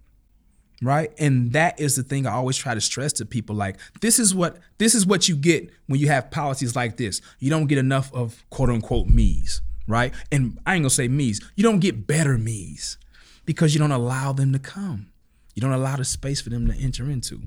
Right. 0.86 1.12
And 1.18 1.52
that 1.54 1.80
is 1.80 1.96
the 1.96 2.04
thing 2.04 2.28
I 2.28 2.34
always 2.34 2.58
try 2.58 2.74
to 2.74 2.82
stress 2.82 3.14
to 3.14 3.26
people 3.26 3.56
like 3.56 3.78
this 4.02 4.20
is 4.20 4.36
what 4.36 4.58
this 4.78 4.94
is 4.94 5.06
what 5.06 5.28
you 5.28 5.36
get 5.36 5.70
when 5.88 6.00
you 6.00 6.08
have 6.08 6.30
policies 6.30 6.76
like 6.76 6.98
this. 6.98 7.22
You 7.40 7.50
don't 7.50 7.68
get 7.68 7.78
enough 7.78 8.14
of 8.14 8.46
quote 8.50 8.70
unquote 8.70 9.08
me's, 9.08 9.62
right? 9.88 10.14
And 10.32 10.60
I 10.66 10.76
ain't 10.76 10.84
gonna 10.84 10.90
say 10.92 11.08
me's, 11.08 11.42
you 11.56 11.64
don't 11.64 11.80
get 11.80 12.06
better 12.06 12.38
me's 12.38 12.98
because 13.46 13.74
you 13.74 13.80
don't 13.80 13.92
allow 13.92 14.32
them 14.32 14.54
to 14.54 14.60
come 14.60 15.08
you 15.56 15.62
don't 15.62 15.72
allow 15.72 15.96
the 15.96 16.06
space 16.06 16.42
for 16.42 16.50
them 16.50 16.68
to 16.68 16.76
enter 16.76 17.10
into. 17.10 17.44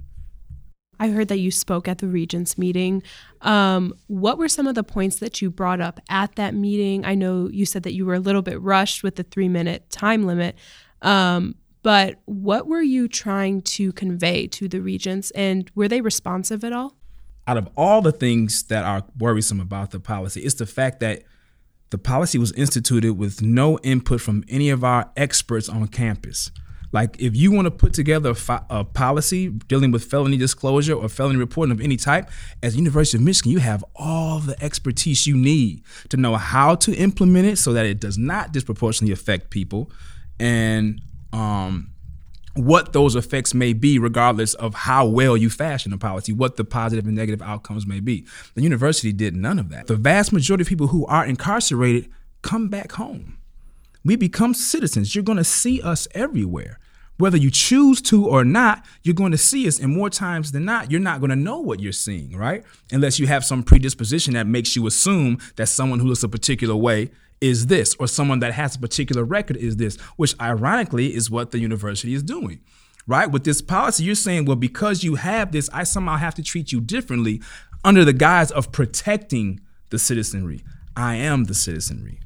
I 0.98 1.11
heard 1.11 1.29
that 1.29 1.38
you 1.38 1.53
spoke 1.53 1.87
at 1.87 1.98
the 1.98 2.09
Regents 2.09 2.59
meeting. 2.59 3.05
Um, 3.42 3.94
what 4.09 4.37
were 4.37 4.48
some 4.48 4.66
of 4.66 4.74
the 4.74 4.83
points 4.83 5.20
that 5.20 5.40
you 5.40 5.48
brought 5.48 5.81
up 5.81 6.01
at 6.09 6.35
that 6.35 6.55
meeting? 6.55 7.05
I 7.05 7.14
know 7.14 7.48
you 7.48 7.66
said 7.66 7.85
that 7.85 7.92
you 7.92 8.05
were 8.05 8.14
a 8.14 8.20
little 8.20 8.42
bit 8.42 8.61
rushed 8.61 9.05
with 9.05 9.14
the 9.14 9.22
three 9.22 9.48
minute 9.48 9.88
time 9.90 10.24
limit, 10.24 10.57
um, 11.03 11.55
but 11.82 12.16
what 12.24 12.66
were 12.66 12.82
you 12.82 13.08
trying 13.08 13.62
to 13.62 13.92
convey 13.92 14.46
to 14.48 14.68
the 14.68 14.80
Regents 14.80 15.30
and 15.32 15.70
were 15.74 15.88
they 15.88 16.00
responsive 16.00 16.64
at 16.64 16.72
all? 16.72 16.96
Out 17.46 17.56
of 17.56 17.68
all 17.76 18.02
the 18.02 18.12
things 18.12 18.64
that 18.64 18.84
are 18.84 19.04
worrisome 19.18 19.60
about 19.60 19.90
the 19.90 20.00
policy, 20.00 20.42
it's 20.42 20.54
the 20.54 20.66
fact 20.66 21.00
that 21.00 21.22
the 21.90 21.98
policy 21.98 22.38
was 22.38 22.52
instituted 22.52 23.14
with 23.14 23.40
no 23.40 23.78
input 23.78 24.20
from 24.20 24.44
any 24.48 24.68
of 24.68 24.84
our 24.84 25.10
experts 25.16 25.68
on 25.68 25.86
campus. 25.88 26.50
Like, 26.90 27.20
if 27.20 27.36
you 27.36 27.52
want 27.52 27.66
to 27.66 27.70
put 27.70 27.92
together 27.92 28.30
a, 28.30 28.34
fi- 28.34 28.64
a, 28.70 28.82
policy 28.82 29.48
dealing 29.48 29.90
with 29.90 30.04
felony 30.04 30.38
disclosure 30.38 30.94
or 30.94 31.08
felony 31.08 31.38
reporting 31.38 31.72
of 31.72 31.80
any 31.82 31.96
type, 31.96 32.30
as 32.62 32.76
University 32.76 33.18
of 33.18 33.22
Michigan, 33.22 33.52
you 33.52 33.58
have 33.58 33.84
all 33.94 34.38
the 34.38 34.62
expertise 34.62 35.26
you 35.26 35.36
need 35.36 35.82
to 36.08 36.16
know 36.16 36.36
how 36.36 36.74
to 36.76 36.94
implement 36.94 37.46
it 37.46 37.56
so 37.56 37.74
that 37.74 37.84
it 37.84 38.00
does 38.00 38.16
not 38.16 38.52
disproportionately 38.52 39.12
affect 39.12 39.50
people, 39.50 39.90
and 40.40 41.00
um, 41.32 41.90
what 42.54 42.92
those 42.92 43.14
effects 43.14 43.54
may 43.54 43.72
be, 43.72 43.98
regardless 43.98 44.54
of 44.54 44.74
how 44.74 45.06
well 45.06 45.36
you 45.36 45.50
fashion 45.50 45.92
a 45.92 45.98
policy, 45.98 46.32
what 46.32 46.56
the 46.56 46.64
positive 46.64 47.06
and 47.06 47.16
negative 47.16 47.42
outcomes 47.42 47.86
may 47.86 48.00
be. 48.00 48.26
The 48.54 48.62
university 48.62 49.12
did 49.12 49.36
none 49.36 49.58
of 49.58 49.68
that. 49.70 49.86
The 49.86 49.96
vast 49.96 50.32
majority 50.32 50.62
of 50.62 50.68
people 50.68 50.88
who 50.88 51.06
are 51.06 51.24
incarcerated 51.24 52.10
come 52.42 52.68
back 52.68 52.92
home 52.92 53.38
we 54.08 54.16
become 54.16 54.54
citizens. 54.54 55.14
You're 55.14 55.24
going 55.24 55.38
to 55.38 55.44
see 55.44 55.82
us 55.82 56.08
everywhere. 56.12 56.78
Whether 57.18 57.36
you 57.36 57.50
choose 57.50 58.00
to 58.02 58.26
or 58.26 58.44
not, 58.44 58.86
you're 59.02 59.14
going 59.14 59.32
to 59.32 59.38
see 59.38 59.66
us. 59.66 59.78
And 59.80 59.94
more 59.94 60.08
times 60.08 60.52
than 60.52 60.64
not, 60.64 60.90
you're 60.90 61.00
not 61.00 61.20
going 61.20 61.30
to 61.30 61.36
know 61.36 61.58
what 61.58 61.80
you're 61.80 61.92
seeing, 61.92 62.36
right? 62.36 62.64
Unless 62.92 63.18
you 63.18 63.26
have 63.26 63.44
some 63.44 63.62
predisposition 63.62 64.34
that 64.34 64.46
makes 64.46 64.76
you 64.76 64.86
assume 64.86 65.38
that 65.56 65.66
someone 65.66 65.98
who 65.98 66.06
looks 66.06 66.22
a 66.22 66.28
particular 66.28 66.76
way 66.76 67.10
is 67.40 67.66
this, 67.66 67.94
or 67.98 68.07
someone 68.07 68.40
that 68.40 68.53
has 68.53 68.77
a 68.77 68.79
particular 68.79 69.24
record 69.24 69.57
is 69.57 69.77
this, 69.77 69.96
which 70.16 70.35
ironically 70.40 71.14
is 71.14 71.31
what 71.31 71.51
the 71.51 71.59
university 71.59 72.14
is 72.14 72.22
doing, 72.22 72.61
right? 73.07 73.31
With 73.31 73.44
this 73.44 73.62
policy, 73.62 74.05
you're 74.05 74.14
saying, 74.14 74.44
well, 74.44 74.57
because 74.57 75.05
you 75.05 75.16
have 75.16 75.53
this, 75.53 75.70
I 75.72 75.85
somehow 75.85 76.16
have 76.16 76.35
to 76.37 76.42
treat 76.42 76.72
you 76.72 76.81
differently 76.81 77.40
under 77.85 78.05
the 78.05 78.12
guise 78.12 78.51
of 78.51 78.72
protecting 78.72 79.61
the 79.90 79.98
citizenry. 79.98 80.64
I 80.96 81.14
am 81.14 81.44
the 81.44 81.55
citizenry. 81.55 82.20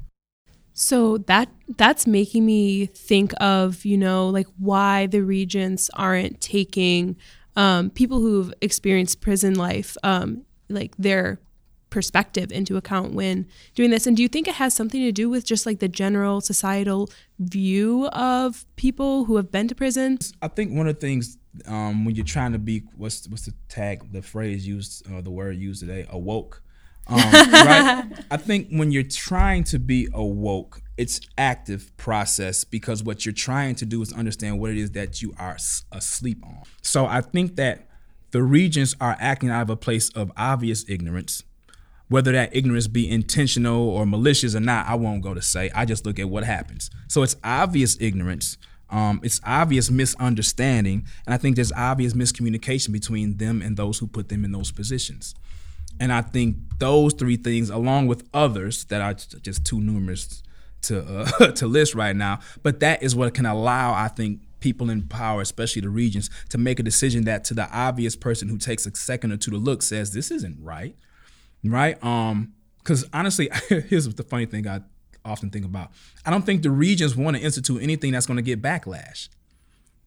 So 0.73 1.19
that 1.19 1.49
that's 1.77 2.07
making 2.07 2.45
me 2.47 2.87
think 2.87 3.33
of, 3.39 3.85
you 3.85 3.97
know, 3.97 4.29
like 4.29 4.47
why 4.57 5.05
the 5.05 5.21
regents 5.21 5.91
aren't 5.93 6.41
taking 6.41 7.15
um, 7.55 7.91
people 7.91 8.19
who've 8.19 8.51
experienced 8.61 9.21
prison 9.21 9.53
life, 9.53 9.95
um, 10.01 10.43
like 10.69 10.95
their 10.97 11.39
perspective 11.93 12.51
into 12.51 12.75
account 12.75 13.13
when 13.13 13.47
doing 13.75 13.91
this. 13.91 14.05
And 14.05 14.17
do 14.17 14.23
you 14.23 14.27
think 14.27 14.47
it 14.47 14.55
has 14.55 14.73
something 14.73 15.01
to 15.01 15.11
do 15.11 15.29
with 15.29 15.45
just 15.45 15.65
like 15.65 15.79
the 15.79 15.87
general 15.87 16.41
societal 16.41 17.09
view 17.39 18.07
of 18.07 18.65
people 18.75 19.25
who 19.25 19.37
have 19.37 19.51
been 19.51 19.67
to 19.69 19.75
prison? 19.75 20.17
I 20.41 20.49
think 20.49 20.75
one 20.75 20.87
of 20.87 20.95
the 20.95 21.01
things 21.01 21.37
um, 21.67 22.03
when 22.03 22.15
you're 22.15 22.25
trying 22.25 22.51
to 22.53 22.59
be 22.59 22.83
what's 22.97 23.29
what's 23.29 23.45
the 23.45 23.53
tag, 23.69 24.11
the 24.11 24.21
phrase 24.21 24.67
used, 24.67 25.09
uh, 25.09 25.21
the 25.21 25.31
word 25.31 25.55
used 25.55 25.79
today, 25.79 26.05
awoke 26.09 26.63
um, 27.07 27.17
right? 27.33 28.05
I 28.31 28.37
think 28.37 28.69
when 28.69 28.91
you're 28.91 29.03
trying 29.03 29.65
to 29.65 29.79
be 29.79 30.07
awoke 30.13 30.81
it's 30.95 31.19
active 31.37 31.95
process 31.97 32.63
because 32.63 33.03
what 33.03 33.25
you're 33.25 33.33
trying 33.33 33.75
to 33.75 33.85
do 33.85 34.01
is 34.01 34.13
understand 34.13 34.59
what 34.59 34.69
it 34.69 34.77
is 34.77 34.91
that 34.91 35.21
you 35.23 35.33
are 35.39 35.57
asleep 35.91 36.43
on. 36.43 36.61
So 36.83 37.07
I 37.07 37.21
think 37.21 37.55
that 37.55 37.87
the 38.29 38.43
regents 38.43 38.95
are 39.01 39.17
acting 39.19 39.49
out 39.49 39.63
of 39.63 39.69
a 39.71 39.75
place 39.75 40.09
of 40.11 40.31
obvious 40.37 40.85
ignorance. 40.87 41.43
Whether 42.13 42.31
that 42.33 42.55
ignorance 42.55 42.85
be 42.85 43.09
intentional 43.09 43.89
or 43.89 44.05
malicious 44.05 44.53
or 44.53 44.59
not, 44.59 44.87
I 44.87 44.93
won't 44.93 45.23
go 45.23 45.33
to 45.33 45.41
say. 45.41 45.71
I 45.73 45.83
just 45.85 46.05
look 46.05 46.19
at 46.19 46.29
what 46.29 46.43
happens. 46.43 46.91
So 47.07 47.23
it's 47.23 47.35
obvious 47.43 47.97
ignorance. 47.99 48.59
Um, 48.91 49.19
it's 49.23 49.41
obvious 49.43 49.89
misunderstanding, 49.89 51.07
and 51.25 51.33
I 51.33 51.37
think 51.37 51.55
there's 51.55 51.71
obvious 51.71 52.13
miscommunication 52.13 52.91
between 52.91 53.37
them 53.37 53.63
and 53.63 53.77
those 53.77 53.97
who 53.97 54.05
put 54.05 54.29
them 54.29 54.45
in 54.45 54.51
those 54.51 54.71
positions. 54.71 55.33
And 55.99 56.13
I 56.13 56.21
think 56.21 56.57
those 56.77 57.15
three 57.15 57.35
things, 57.35 57.71
along 57.71 58.05
with 58.05 58.29
others 58.31 58.85
that 58.85 59.01
are 59.01 59.15
just 59.15 59.65
too 59.65 59.81
numerous 59.81 60.43
to 60.83 61.01
uh, 61.01 61.51
to 61.53 61.65
list 61.65 61.95
right 61.95 62.15
now, 62.15 62.41
but 62.61 62.79
that 62.81 63.01
is 63.01 63.15
what 63.15 63.33
can 63.33 63.47
allow, 63.47 63.91
I 63.91 64.07
think, 64.07 64.41
people 64.59 64.91
in 64.91 65.07
power, 65.07 65.41
especially 65.41 65.81
the 65.81 65.89
regents, 65.89 66.29
to 66.49 66.59
make 66.59 66.79
a 66.79 66.83
decision 66.83 67.23
that 67.23 67.43
to 67.45 67.55
the 67.55 67.67
obvious 67.75 68.15
person 68.15 68.49
who 68.49 68.59
takes 68.59 68.85
a 68.85 68.95
second 68.95 69.31
or 69.31 69.37
two 69.37 69.49
to 69.49 69.57
look 69.57 69.81
says 69.81 70.13
this 70.13 70.29
isn't 70.29 70.63
right, 70.63 70.95
right? 71.63 72.03
Um, 72.03 72.53
because 72.79 73.05
honestly, 73.13 73.49
here's 73.69 74.13
the 74.13 74.23
funny 74.23 74.45
thing 74.45 74.67
I 74.67 74.81
often 75.25 75.49
think 75.49 75.65
about. 75.65 75.91
I 76.25 76.31
don't 76.31 76.45
think 76.45 76.63
the 76.63 76.71
regents 76.71 77.15
want 77.15 77.37
to 77.37 77.43
institute 77.43 77.81
anything 77.81 78.11
that's 78.11 78.25
going 78.25 78.37
to 78.37 78.43
get 78.43 78.61
backlash, 78.61 79.29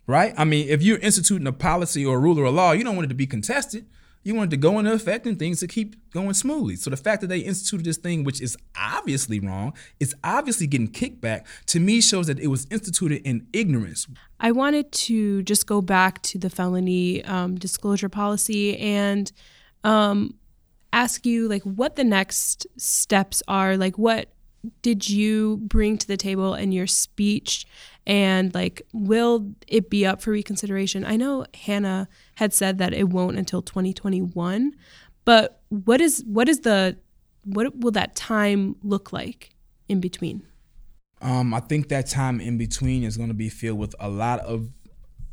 right? 0.06 0.34
I 0.36 0.44
mean, 0.44 0.68
if 0.68 0.82
you're 0.82 0.98
instituting 0.98 1.46
a 1.46 1.52
policy 1.52 2.04
or 2.04 2.16
a 2.16 2.18
rule 2.18 2.38
or 2.38 2.44
a 2.44 2.50
law, 2.50 2.72
you 2.72 2.84
don't 2.84 2.96
want 2.96 3.06
it 3.06 3.08
to 3.08 3.14
be 3.14 3.26
contested. 3.26 3.86
You 4.24 4.34
want 4.34 4.52
it 4.52 4.56
to 4.56 4.60
go 4.60 4.80
into 4.80 4.92
effect 4.92 5.24
and 5.24 5.38
things 5.38 5.60
to 5.60 5.68
keep 5.68 6.10
going 6.10 6.34
smoothly. 6.34 6.74
So 6.74 6.90
the 6.90 6.96
fact 6.96 7.20
that 7.20 7.28
they 7.28 7.38
instituted 7.38 7.86
this 7.86 7.96
thing, 7.96 8.24
which 8.24 8.40
is 8.40 8.56
obviously 8.76 9.38
wrong, 9.38 9.72
is 10.00 10.16
obviously 10.24 10.66
getting 10.66 10.88
kickback, 10.88 11.46
to 11.66 11.78
me 11.78 12.00
shows 12.00 12.26
that 12.26 12.40
it 12.40 12.48
was 12.48 12.66
instituted 12.72 13.22
in 13.24 13.46
ignorance. 13.52 14.08
I 14.40 14.50
wanted 14.50 14.90
to 14.90 15.44
just 15.44 15.68
go 15.68 15.80
back 15.80 16.22
to 16.22 16.38
the 16.38 16.50
felony 16.50 17.24
um, 17.24 17.54
disclosure 17.54 18.08
policy 18.08 18.76
and 18.78 19.30
um, 19.84 20.34
ask 20.96 21.26
you, 21.26 21.48
like, 21.48 21.62
what 21.62 21.96
the 21.96 22.04
next 22.04 22.66
steps 22.76 23.42
are. 23.46 23.76
Like, 23.76 23.98
what 23.98 24.30
did 24.82 25.08
you 25.08 25.58
bring 25.58 25.98
to 25.98 26.06
the 26.06 26.16
table 26.16 26.54
in 26.54 26.72
your 26.72 26.86
speech? 26.86 27.66
And 28.06 28.54
like 28.54 28.82
will 28.92 29.52
it 29.66 29.90
be 29.90 30.06
up 30.06 30.20
for 30.20 30.30
reconsideration? 30.30 31.04
I 31.04 31.16
know 31.16 31.46
hannah 31.54 32.08
had 32.36 32.52
said 32.52 32.78
that 32.78 32.92
it 32.92 33.08
won't 33.08 33.36
until 33.36 33.62
2021 33.62 34.72
but 35.24 35.60
what 35.68 36.00
is 36.00 36.24
what 36.26 36.48
is 36.48 36.60
the 36.60 36.96
what 37.44 37.76
will 37.78 37.92
that 37.92 38.16
time 38.16 38.76
look 38.82 39.12
like 39.12 39.50
in 39.88 40.00
between? 40.00 40.42
Um, 41.20 41.54
i 41.54 41.60
think 41.60 41.88
that 41.88 42.06
time 42.06 42.40
in 42.40 42.58
between 42.58 43.02
is 43.02 43.16
going 43.16 43.28
to 43.28 43.34
be 43.34 43.48
filled 43.48 43.78
with 43.78 43.94
a 43.98 44.08
lot 44.08 44.40
of 44.40 44.70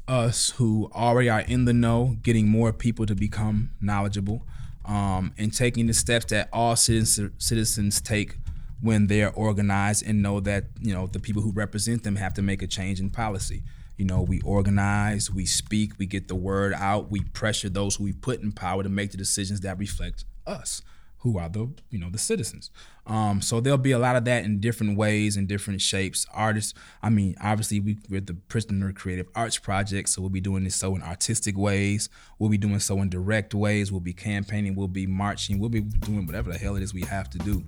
us 0.08 0.50
who 0.52 0.90
already 0.94 1.30
are 1.30 1.42
in 1.42 1.66
the 1.66 1.74
know 1.74 2.18
getting 2.22 2.48
more 2.48 2.74
people 2.74 3.06
to 3.06 3.16
become 3.16 3.72
knowledgeable 3.80 4.46
um, 4.86 5.34
and 5.38 5.54
taking 5.54 5.88
the 5.88 5.94
steps 5.94 6.26
that 6.26 6.50
all 6.52 6.76
citizens, 6.76 7.32
citizens 7.38 8.02
take 8.02 8.38
when 8.82 9.08
they're 9.08 9.32
organized 9.32 10.06
and 10.06 10.22
know 10.22 10.40
that 10.42 10.66
you 10.82 10.94
know 10.94 11.08
the 11.08 11.20
people 11.20 11.42
who 11.42 11.52
represent 11.52 12.04
them 12.04 12.18
have 12.18 12.34
to 12.34 12.42
make 12.42 12.62
a 12.62 12.68
change 12.68 13.00
in 13.00 13.10
policy. 13.10 13.64
You 13.98 14.06
know, 14.06 14.22
we 14.22 14.42
organize, 14.42 15.32
we 15.32 15.46
speak, 15.46 15.94
we 16.00 16.08
get 16.08 16.28
the 16.28 16.36
word 16.36 16.74
out, 16.74 17.12
we 17.12 17.22
pressure 17.22 17.70
those 17.70 17.96
who 17.96 18.04
we 18.04 18.12
put 18.12 18.42
in 18.42 18.52
power 18.52 18.82
to 18.82 18.90
make 18.90 19.12
the 19.12 19.18
decisions 19.18 19.62
that 19.62 19.78
reflect 19.78 20.26
us, 20.48 20.82
who 21.24 21.38
are 21.38 21.48
the 21.48 21.70
you 21.90 21.98
know 21.98 22.10
the 22.10 22.18
citizens. 22.18 22.70
Um, 23.08 23.42
so 23.42 23.62
there'll 23.62 23.78
be 23.78 23.94
a 23.94 24.00
lot 24.00 24.18
of 24.18 24.26
that 24.26 24.44
in 24.44 24.60
different 24.60 24.98
ways 24.98 25.38
and 25.38 25.48
different 25.48 25.82
shapes. 25.82 26.26
Artists, 26.34 26.74
I 27.02 27.10
mean, 27.10 27.36
obviously 27.42 27.80
we, 27.80 27.98
we're 28.10 28.22
the 28.22 28.34
Prisoner 28.34 28.92
Creative 28.92 29.28
Arts 29.34 29.58
Project, 29.58 30.10
so 30.10 30.22
we'll 30.22 30.30
be 30.30 30.42
doing 30.42 30.66
this 30.66 30.76
so 30.76 30.96
in 30.96 31.02
artistic 31.02 31.58
ways. 31.58 32.10
We'll 32.40 32.50
be 32.50 32.58
doing 32.58 32.80
so 32.80 33.02
in 33.02 33.10
direct 33.10 33.54
ways. 33.54 33.90
We'll 33.90 34.02
be 34.02 34.14
campaigning. 34.14 34.76
We'll 34.76 34.90
be 34.90 35.08
marching. 35.08 35.60
We'll 35.60 35.70
be 35.70 35.82
doing 35.82 36.26
whatever 36.26 36.52
the 36.52 36.58
hell 36.58 36.76
it 36.76 36.84
is 36.84 36.94
we 36.94 37.04
have 37.04 37.30
to 37.30 37.38
do. 37.38 37.64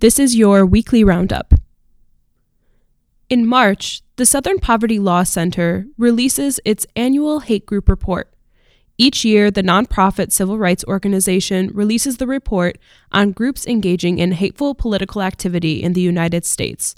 This 0.00 0.18
is 0.18 0.36
your 0.36 0.66
weekly 0.66 1.02
roundup. 1.02 1.54
In 3.28 3.44
March, 3.44 4.02
the 4.16 4.26
Southern 4.26 4.60
Poverty 4.60 5.00
Law 5.00 5.24
Center 5.24 5.86
releases 5.98 6.60
its 6.64 6.86
annual 6.94 7.40
hate 7.40 7.66
group 7.66 7.88
report. 7.88 8.32
Each 8.98 9.24
year, 9.24 9.50
the 9.50 9.64
nonprofit 9.64 10.30
civil 10.30 10.58
rights 10.58 10.84
organization 10.86 11.70
releases 11.74 12.18
the 12.18 12.26
report 12.26 12.78
on 13.10 13.32
groups 13.32 13.66
engaging 13.66 14.18
in 14.18 14.32
hateful 14.32 14.76
political 14.76 15.22
activity 15.22 15.82
in 15.82 15.92
the 15.92 16.00
United 16.00 16.44
States. 16.44 16.94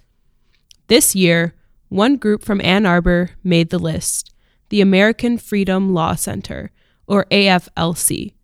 This 0.88 1.16
year, 1.16 1.54
one 1.88 2.16
group 2.16 2.44
from 2.44 2.60
Ann 2.60 2.84
Arbor 2.84 3.30
made 3.42 3.70
the 3.70 3.78
list 3.78 4.32
the 4.68 4.80
American 4.82 5.38
Freedom 5.38 5.94
Law 5.94 6.14
Center, 6.14 6.70
or 7.06 7.24
AFLC. 7.30 8.34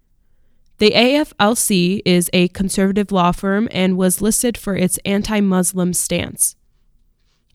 The 0.79 0.91
AFLC 0.91 2.01
is 2.07 2.31
a 2.33 2.49
conservative 2.49 3.13
law 3.13 3.31
firm 3.31 3.69
and 3.71 3.99
was 3.99 4.23
listed 4.23 4.57
for 4.57 4.75
its 4.75 4.99
anti 5.05 5.41
Muslim 5.41 5.93
stance. 5.93 6.57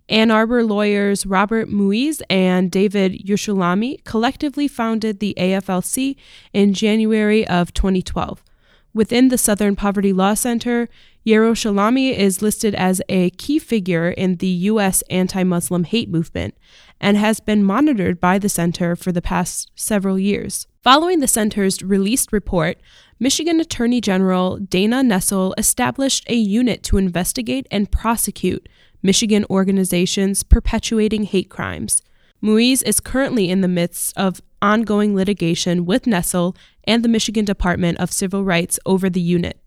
Ann 0.10 0.32
Arbor 0.32 0.64
lawyers 0.64 1.28
Robert 1.28 1.70
Muise 1.70 2.22
and 2.32 2.72
David 2.72 3.14
Yerushalmi 3.26 4.04
collectively 4.04 4.68
founded 4.68 5.20
the 5.20 5.36
AFLC 5.38 6.16
in 6.52 6.74
January 6.74 7.48
of 7.48 7.74
2012. 7.74 8.44
Within 8.92 9.28
the 9.28 9.38
Southern 9.38 9.76
Poverty 9.76 10.12
Law 10.12 10.34
Center, 10.34 10.90
Yerushalmi 11.28 12.18
is 12.18 12.42
listed 12.42 12.74
as 12.74 13.04
a 13.08 13.30
key 13.32 13.60
figure 13.60 14.10
in 14.10 14.38
the 14.38 14.48
U.S. 14.48 15.04
anti 15.12 15.44
Muslim 15.44 15.84
hate 15.84 16.10
movement 16.10 16.58
and 17.00 17.16
has 17.16 17.40
been 17.40 17.64
monitored 17.64 18.20
by 18.20 18.40
the 18.40 18.50
center 18.50 18.96
for 18.96 19.12
the 19.12 19.22
past 19.22 19.70
several 19.76 20.18
years. 20.18 20.66
Following 20.82 21.20
the 21.20 21.28
center's 21.28 21.84
released 21.84 22.34
report, 22.34 22.80
Michigan 23.20 23.60
Attorney 23.60 24.02
General 24.02 24.58
Dana 24.58 25.04
Nessel 25.04 25.54
established 25.56 26.24
a 26.28 26.36
unit 26.36 26.82
to 26.84 26.98
investigate 26.98 27.68
and 27.70 27.92
prosecute 27.92 28.68
Michigan 29.02 29.46
organizations 29.50 30.44
perpetuating 30.44 31.24
hate 31.24 31.50
crimes. 31.50 32.02
Muise 32.42 32.82
is 32.84 33.00
currently 33.00 33.50
in 33.50 33.62
the 33.62 33.68
midst 33.68 34.18
of 34.18 34.42
ongoing 34.62 35.16
litigation 35.16 35.86
with 35.86 36.04
Nessel 36.04 36.56
and 36.86 37.04
the 37.04 37.10
Michigan 37.10 37.46
Department 37.46 38.00
of 38.00 38.12
Civil 38.12 38.44
Rights 38.44 38.80
over 38.86 39.10
the 39.10 39.22
unit. 39.22 39.60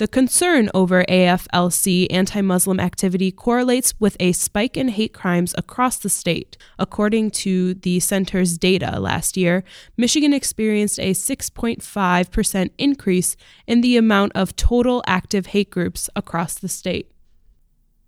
The 0.00 0.08
concern 0.08 0.70
over 0.72 1.04
AFLC 1.04 2.06
anti 2.10 2.40
Muslim 2.40 2.80
activity 2.80 3.30
correlates 3.30 3.92
with 4.00 4.16
a 4.18 4.32
spike 4.32 4.78
in 4.78 4.88
hate 4.88 5.12
crimes 5.12 5.54
across 5.58 5.98
the 5.98 6.08
state. 6.08 6.56
According 6.78 7.32
to 7.42 7.74
the 7.74 8.00
center's 8.00 8.56
data 8.56 8.98
last 8.98 9.36
year, 9.36 9.62
Michigan 9.98 10.32
experienced 10.32 10.98
a 10.98 11.10
6.5% 11.10 12.70
increase 12.78 13.36
in 13.66 13.82
the 13.82 13.98
amount 13.98 14.32
of 14.34 14.56
total 14.56 15.02
active 15.06 15.48
hate 15.48 15.68
groups 15.68 16.08
across 16.16 16.54
the 16.54 16.68
state. 16.68 17.10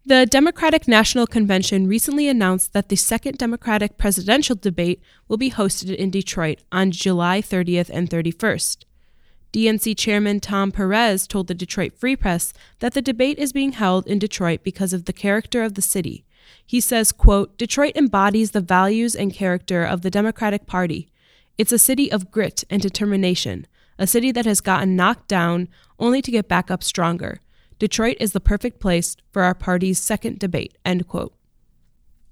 The 0.04 0.26
Democratic 0.26 0.88
National 0.88 1.28
Convention 1.28 1.86
recently 1.86 2.26
announced 2.26 2.72
that 2.72 2.88
the 2.88 2.96
second 2.96 3.38
Democratic 3.38 3.98
presidential 3.98 4.56
debate 4.56 5.00
will 5.28 5.36
be 5.36 5.52
hosted 5.52 5.94
in 5.94 6.10
Detroit 6.10 6.60
on 6.72 6.90
July 6.90 7.40
30th 7.40 7.88
and 7.88 8.10
31st. 8.10 8.78
DNC 9.52 9.96
Chairman 9.96 10.40
Tom 10.40 10.72
Perez 10.72 11.28
told 11.28 11.46
the 11.46 11.54
Detroit 11.54 11.92
Free 11.96 12.16
Press 12.16 12.52
that 12.80 12.94
the 12.94 13.00
debate 13.00 13.38
is 13.38 13.52
being 13.52 13.72
held 13.72 14.04
in 14.08 14.18
Detroit 14.18 14.64
because 14.64 14.92
of 14.92 15.04
the 15.04 15.12
character 15.12 15.62
of 15.62 15.74
the 15.74 15.82
city. 15.82 16.24
He 16.66 16.80
says, 16.80 17.12
quote, 17.12 17.56
Detroit 17.56 17.94
embodies 17.94 18.50
the 18.50 18.60
values 18.60 19.14
and 19.14 19.32
character 19.32 19.84
of 19.84 20.02
the 20.02 20.10
Democratic 20.10 20.66
Party. 20.66 21.12
It's 21.56 21.70
a 21.70 21.78
city 21.78 22.10
of 22.10 22.32
grit 22.32 22.64
and 22.68 22.82
determination, 22.82 23.68
a 24.00 24.08
city 24.08 24.32
that 24.32 24.46
has 24.46 24.60
gotten 24.60 24.96
knocked 24.96 25.28
down 25.28 25.68
only 26.00 26.20
to 26.22 26.32
get 26.32 26.48
back 26.48 26.72
up 26.72 26.82
stronger. 26.82 27.38
Detroit 27.82 28.16
is 28.20 28.30
the 28.30 28.38
perfect 28.38 28.78
place 28.78 29.16
for 29.32 29.42
our 29.42 29.56
party's 29.56 29.98
second 29.98 30.38
debate, 30.38 30.78
end 30.84 31.08
quote. 31.08 31.34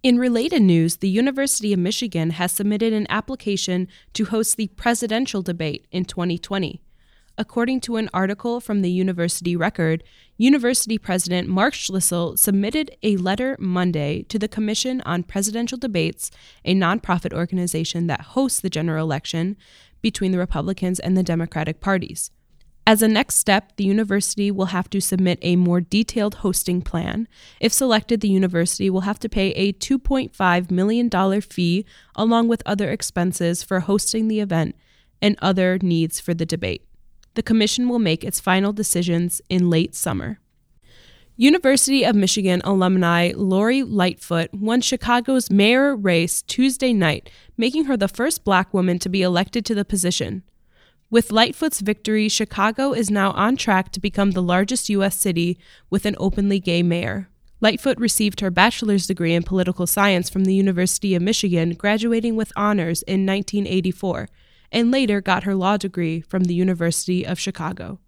In 0.01 0.17
related 0.17 0.63
news, 0.63 0.99
the 0.99 1.09
University 1.09 1.73
of 1.73 1.81
Michigan 1.81 2.31
has 2.31 2.53
submitted 2.53 2.93
an 2.93 3.09
application 3.11 3.89
to 4.13 4.27
host 4.27 4.57
the 4.57 4.69
presidential 4.69 5.43
debate 5.43 5.89
in 5.91 6.05
2020. 6.05 6.81
According 7.37 7.81
to 7.81 7.97
an 7.97 8.09
article 8.15 8.61
from 8.61 8.83
the 8.83 8.93
University 8.93 9.57
Record, 9.57 10.05
University 10.37 10.99
President 10.99 11.49
Mark 11.49 11.75
Schlissel 11.75 12.39
submitted 12.39 12.97
a 13.03 13.17
letter 13.17 13.57
Monday 13.59 14.23
to 14.29 14.39
the 14.39 14.47
Commission 14.47 15.01
on 15.01 15.25
Presidential 15.25 15.79
Debates, 15.79 16.31
a 16.65 16.77
nonprofit 16.77 17.33
organization 17.33 18.07
that 18.07 18.21
hosts 18.21 18.61
the 18.61 18.71
general 18.71 19.05
election 19.05 19.57
between 20.01 20.31
the 20.31 20.39
Republicans 20.39 21.01
and 21.01 21.17
the 21.17 21.25
Democratic 21.25 21.81
parties. 21.81 22.31
As 22.91 23.03
a 23.03 23.07
next 23.07 23.37
step, 23.37 23.77
the 23.77 23.85
university 23.85 24.51
will 24.51 24.75
have 24.75 24.91
to 24.91 25.01
submit 25.01 25.39
a 25.43 25.55
more 25.55 25.81
detailed 25.81 26.35
hosting 26.43 26.83
plan. 26.83 27.29
If 27.61 27.73
selected, 27.73 28.21
the 28.21 28.29
university 28.29 28.91
will 28.91 29.03
have 29.03 29.21
to 29.21 29.29
pay 29.29 29.53
a 29.53 29.73
$2.5 29.75 30.71
million 30.73 31.41
fee 31.41 31.87
along 32.17 32.49
with 32.49 32.65
other 32.67 32.91
expenses 32.91 33.63
for 33.63 33.79
hosting 33.79 34.27
the 34.27 34.41
event 34.41 34.75
and 35.23 35.39
other 35.41 35.79
needs 35.81 36.19
for 36.19 36.35
the 36.35 36.45
debate. 36.45 36.85
The 37.35 37.45
commission 37.45 37.89
will 37.89 38.01
make 38.01 38.25
its 38.25 38.41
final 38.41 38.73
decisions 38.73 39.41
in 39.49 39.71
late 39.71 39.95
summer. 39.95 40.41
University 41.37 42.03
of 42.03 42.17
Michigan 42.17 42.61
alumni 42.65 43.31
Lori 43.37 43.85
Lightfoot 43.85 44.53
won 44.53 44.81
Chicago's 44.81 45.49
mayor 45.49 45.95
race 45.95 46.43
Tuesday 46.43 46.93
night, 46.93 47.31
making 47.57 47.85
her 47.85 47.97
the 47.97 48.09
first 48.09 48.43
black 48.43 48.75
woman 48.75 48.99
to 48.99 49.09
be 49.09 49.23
elected 49.23 49.65
to 49.67 49.77
the 49.77 49.85
position. 49.85 50.43
With 51.13 51.33
Lightfoot's 51.33 51.81
victory, 51.81 52.29
Chicago 52.29 52.93
is 52.93 53.11
now 53.11 53.33
on 53.33 53.57
track 53.57 53.91
to 53.93 54.01
become 54.01 54.31
the 54.31 54.43
largest 54.43 54.89
U.S. 54.91 55.19
city 55.19 55.59
with 55.91 56.07
an 56.07 56.15
openly 56.21 56.61
gay 56.61 56.85
mayor. 56.85 57.29
Lightfoot 57.61 57.99
received 57.99 58.39
her 58.39 58.51
bachelor's 58.51 59.09
degree 59.09 59.35
in 59.35 59.43
political 59.43 59.89
science 59.89 60.31
from 60.31 60.45
the 60.45 60.55
University 60.55 61.17
of 61.17 61.23
Michigan, 61.23 61.75
graduating 61.75 62.37
with 62.37 62.53
honors 62.55 63.03
in 63.03 63.27
1984, 63.27 64.29
and 64.71 64.93
later 64.93 65.21
got 65.21 65.43
her 65.43 65.57
law 65.57 65.77
degree 65.77 66.21
from 66.21 66.45
the 66.45 66.55
University 66.55 67.27
of 67.27 67.41
Chicago. 67.41 67.99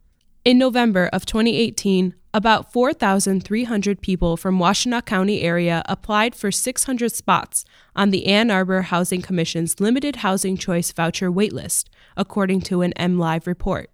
In 0.45 0.57
November 0.57 1.11
of 1.13 1.27
2018, 1.27 2.15
about 2.35 2.73
4,300 2.73 4.01
people 4.01 4.37
from 4.37 4.59
Washtenaw 4.59 5.05
County 5.05 5.43
area 5.43 5.83
applied 5.87 6.35
for 6.35 6.51
600 6.51 7.13
spots 7.13 7.65
on 7.95 8.11
the 8.11 8.27
Ann 8.27 8.51
Arbor 8.51 8.83
Housing 8.83 9.21
Commission's 9.21 9.81
limited 9.81 10.17
housing 10.17 10.57
choice 10.57 10.93
voucher 10.93 11.31
waitlist, 11.31 11.89
according 12.17 12.63
to 12.63 12.81
an 12.81 12.95
MLive 12.99 13.47
report. 13.47 13.91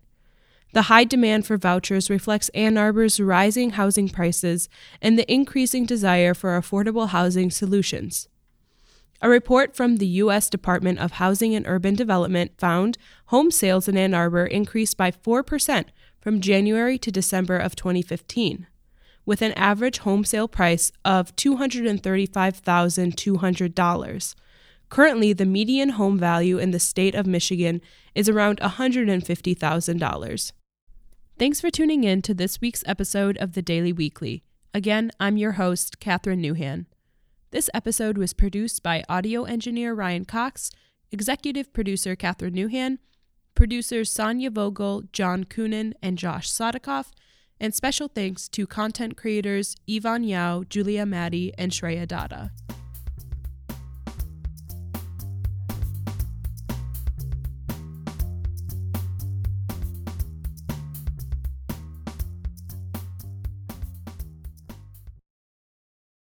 The 0.73 0.83
high 0.83 1.05
demand 1.05 1.47
for 1.47 1.57
vouchers 1.57 2.11
reflects 2.11 2.51
Ann 2.51 2.79
Arbor's 2.79 3.19
rising 3.19 3.71
housing 3.71 4.09
prices 4.09 4.69
and 5.03 5.19
the 5.19 5.31
increasing 5.33 5.87
desire 5.87 6.35
for 6.35 6.61
affordable 6.61 7.09
housing 7.09 7.51
solutions. 7.51 8.29
A 9.21 9.29
report 9.29 9.75
from 9.75 9.97
the 9.97 10.07
U.S. 10.07 10.49
Department 10.49 11.01
of 11.01 11.13
Housing 11.13 11.53
and 11.53 11.67
Urban 11.67 11.97
Development 11.97 12.53
found 12.57 12.99
home 13.27 13.51
sales 13.51 13.89
in 13.89 13.97
Ann 13.97 14.15
Arbor 14.15 14.47
increased 14.47 14.97
by 14.97 15.11
4% 15.11 15.87
from 16.29 16.43
January 16.43 16.99
to 16.99 17.11
December 17.11 17.57
of 17.57 17.75
2015, 17.75 18.67
with 19.25 19.41
an 19.41 19.53
average 19.53 20.01
home 20.01 20.27
sale 20.27 20.47
price 20.47 20.93
of 21.03 21.35
$235,200. 21.37 24.35
Currently, 24.91 25.33
the 25.33 25.47
median 25.47 25.89
home 25.89 26.19
value 26.19 26.59
in 26.59 26.71
the 26.71 26.79
state 26.79 27.15
of 27.15 27.27
Michigan 27.27 27.81
is 28.15 28.29
around 28.29 28.61
$150,000. 28.61 30.53
Thanks 31.39 31.63
for 31.63 31.71
tuning 31.71 32.05
in 32.05 32.21
to 32.21 32.35
this 32.35 32.61
week's 32.61 32.85
episode 32.85 33.39
of 33.39 33.55
the 33.55 33.63
Daily 33.63 33.95
Weekly. 33.95 34.45
Again, 34.75 35.11
I'm 35.19 35.39
your 35.39 35.53
host, 35.53 35.99
Catherine 35.99 36.43
Newhan. 36.43 36.85
This 37.53 37.71
episode 37.73 38.19
was 38.19 38.35
produced 38.35 38.83
by 38.83 39.03
audio 39.09 39.45
engineer 39.45 39.95
Ryan 39.95 40.27
Cox, 40.27 40.71
executive 41.11 41.73
producer 41.73 42.15
Catherine 42.15 42.53
Newhan, 42.53 42.99
producers 43.59 44.13
Sonia 44.13 44.53
Vogel, 44.53 45.03
John 45.13 45.43
Coonan, 45.43 45.93
and 46.01 46.17
Josh 46.17 46.49
Sadikoff, 46.49 47.07
and 47.59 47.75
special 47.75 48.07
thanks 48.07 48.49
to 48.51 48.69
content 48.69 49.17
creators 49.17 49.75
Yvonne 49.89 50.23
Yao, 50.23 50.63
Julia 50.63 51.05
Maddie, 51.05 51.53
and 51.59 51.73
Shreya 51.73 52.07
Dada. 52.07 52.53